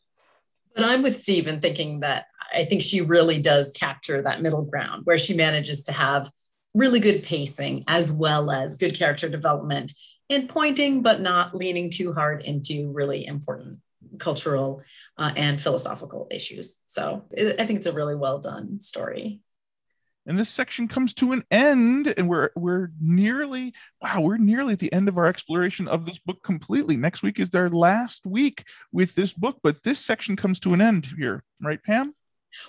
[0.77, 5.01] But I'm with Stephen thinking that I think she really does capture that middle ground
[5.05, 6.29] where she manages to have
[6.75, 9.91] really good pacing as well as good character development
[10.29, 13.79] and pointing, but not leaning too hard into really important
[14.19, 14.83] cultural
[15.17, 16.83] uh, and philosophical issues.
[16.85, 19.41] So I think it's a really well done story.
[20.27, 24.79] And this section comes to an end, and we're we're nearly wow, we're nearly at
[24.79, 26.97] the end of our exploration of this book completely.
[26.97, 30.81] Next week is our last week with this book, but this section comes to an
[30.81, 32.13] end here, right, Pam?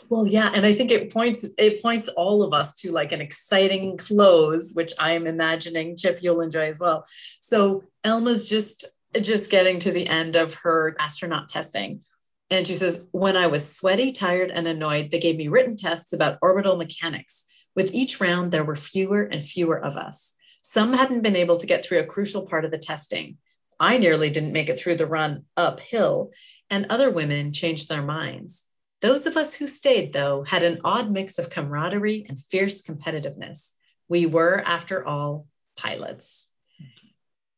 [0.09, 3.20] Well, yeah, and I think it points it points all of us to like an
[3.20, 7.04] exciting close, which I'm imagining Chip you'll enjoy as well.
[7.40, 8.86] So Elma's just
[9.20, 12.02] just getting to the end of her astronaut testing.
[12.50, 16.12] And she says, When I was sweaty, tired, and annoyed, they gave me written tests
[16.12, 17.44] about orbital mechanics.
[17.79, 20.35] With each round, there were fewer and fewer of us.
[20.62, 23.37] Some hadn't been able to get through a crucial part of the testing.
[23.79, 26.33] I nearly didn't make it through the run uphill,
[26.68, 28.66] and other women changed their minds.
[29.01, 33.74] Those of us who stayed, though, had an odd mix of camaraderie and fierce competitiveness.
[34.09, 36.53] We were, after all, pilots.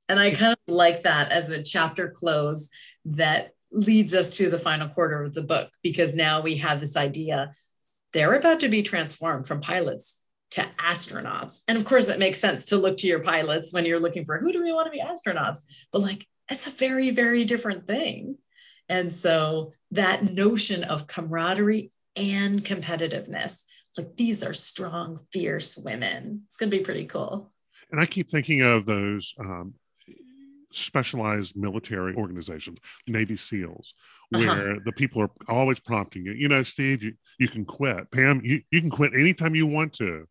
[0.06, 2.68] And I kind of like that as a chapter close
[3.06, 6.98] that leads us to the final quarter of the book, because now we have this
[6.98, 7.52] idea
[8.12, 11.62] they're about to be transformed from pilots to astronauts.
[11.68, 14.38] And of course, it makes sense to look to your pilots when you're looking for
[14.38, 15.60] who do we want to be astronauts?
[15.92, 18.36] But like, it's a very, very different thing.
[18.88, 23.64] And so that notion of camaraderie and competitiveness,
[23.96, 26.42] like these are strong, fierce women.
[26.46, 27.52] It's going to be pretty cool.
[27.92, 29.74] And I keep thinking of those um,
[30.72, 33.94] specialized military organizations, Navy SEALs,
[34.30, 34.74] where Uh-huh.
[34.84, 36.32] the people are always prompting you.
[36.32, 38.10] You know, Steve, you, you can quit.
[38.10, 40.26] Pam, you, you can quit anytime you want to.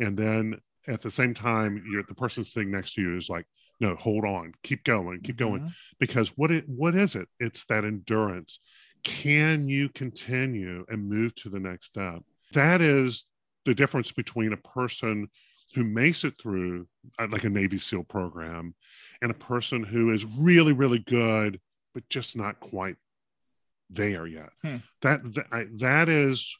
[0.00, 3.46] And then at the same time, you're the person sitting next to you is like,
[3.80, 5.60] no, hold on, keep going, keep going.
[5.62, 5.72] Mhm.
[6.00, 7.28] Because what it what is it?
[7.38, 8.58] It's that endurance.
[9.04, 12.22] Can you continue and move to the next step?
[12.52, 13.24] That is
[13.64, 15.28] the difference between a person
[15.74, 16.88] who makes it through
[17.18, 18.74] uh, like a Navy SEAL program
[19.22, 21.60] and a person who is really, really good,
[21.94, 22.96] but just not quite
[23.90, 24.50] there yet.
[24.62, 24.76] Hmm.
[25.02, 26.54] That that, that is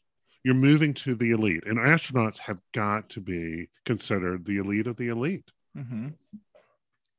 [0.44, 4.96] you're moving to the elite, and astronauts have got to be considered the elite of
[4.96, 5.50] the elite.
[5.76, 6.14] Mhm.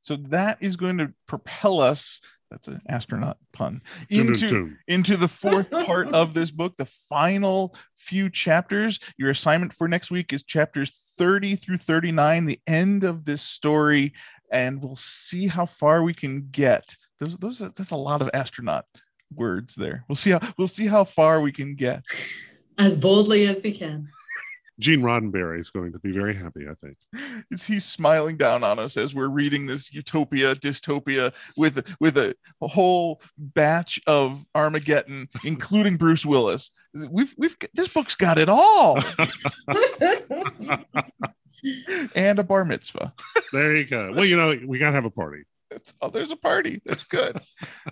[0.00, 2.20] So that is going to propel us.
[2.50, 8.28] That's an astronaut pun into into the fourth part of this book, the final few
[8.28, 8.98] chapters.
[9.18, 14.14] Your assignment for next week is chapters 30 through 39, the end of this story,
[14.50, 16.96] and we'll see how far we can get.
[17.20, 18.86] Those, those, are- that's a lot of astronaut
[19.34, 20.04] words there.
[20.08, 22.04] We'll see how we'll see how far we can get.
[22.78, 24.08] As boldly as we can.
[24.80, 26.96] Gene Roddenberry is going to be very happy, I think.
[27.50, 32.34] Is he smiling down on us as we're reading this utopia dystopia with with a,
[32.62, 36.70] a whole batch of Armageddon, including Bruce Willis?
[36.94, 38.96] We've we've this book's got it all,
[42.14, 43.12] and a bar mitzvah.
[43.52, 44.12] there you go.
[44.12, 45.42] Well, you know, we got to have a party.
[45.70, 46.80] That's, oh, there's a party.
[46.84, 47.40] That's good.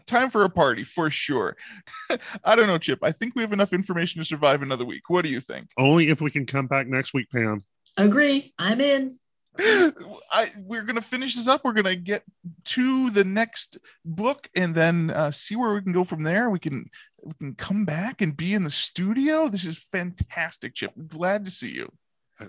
[0.07, 1.57] Time for a party for sure.
[2.45, 2.99] I don't know, Chip.
[3.03, 5.09] I think we have enough information to survive another week.
[5.09, 5.69] What do you think?
[5.79, 7.61] Only if we can come back next week, Pam.
[7.97, 8.53] Agree.
[8.59, 9.11] I'm in.
[9.61, 11.63] I we're gonna finish this up.
[11.65, 12.23] We're gonna get
[12.67, 16.49] to the next book and then uh, see where we can go from there.
[16.49, 16.89] We can
[17.25, 19.49] we can come back and be in the studio.
[19.49, 20.93] This is fantastic, Chip.
[21.09, 21.91] Glad to see you.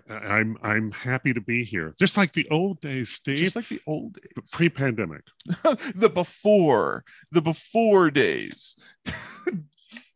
[0.10, 3.40] I'm I'm happy to be here, just like the old days, Steve.
[3.40, 5.24] Just like the old days, pre-pandemic.
[5.96, 8.76] the before, the before days.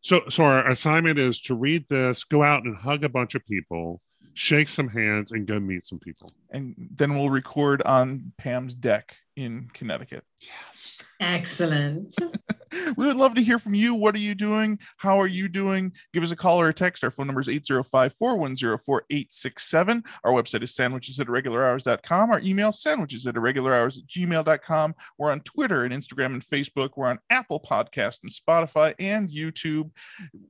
[0.04, 3.44] So, so our assignment is to read this, go out and hug a bunch of
[3.46, 4.02] people,
[4.34, 6.30] shake some hands, and go meet some people.
[6.50, 10.22] And then we'll record on Pam's deck in Connecticut.
[10.46, 10.98] Yes.
[11.20, 12.14] Excellent.
[12.96, 13.94] we would love to hear from you.
[13.94, 14.78] What are you doing?
[14.96, 15.92] How are you doing?
[16.12, 17.04] Give us a call or a text.
[17.04, 20.04] Our phone number is 805 410 4867.
[20.24, 22.30] Our website is sandwiches at irregularhours.com.
[22.30, 24.94] Our email sandwiches at irregularhours at gmail.com.
[25.18, 26.90] We're on Twitter and Instagram and Facebook.
[26.96, 29.90] We're on Apple Podcast and Spotify and YouTube.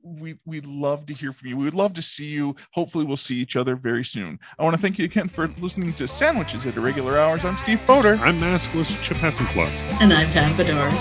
[0.01, 1.57] We, we'd love to hear from you.
[1.57, 2.55] We would love to see you.
[2.73, 4.39] Hopefully, we'll see each other very soon.
[4.57, 7.45] I want to thank you again for listening to Sandwiches at Irregular Hours.
[7.45, 8.19] I'm Steve Foder.
[8.19, 9.84] I'm maskless Chip Hassenfluss.
[10.01, 10.91] And I'm Pam Bedore.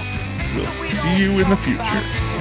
[0.55, 2.34] We'll see you in the future.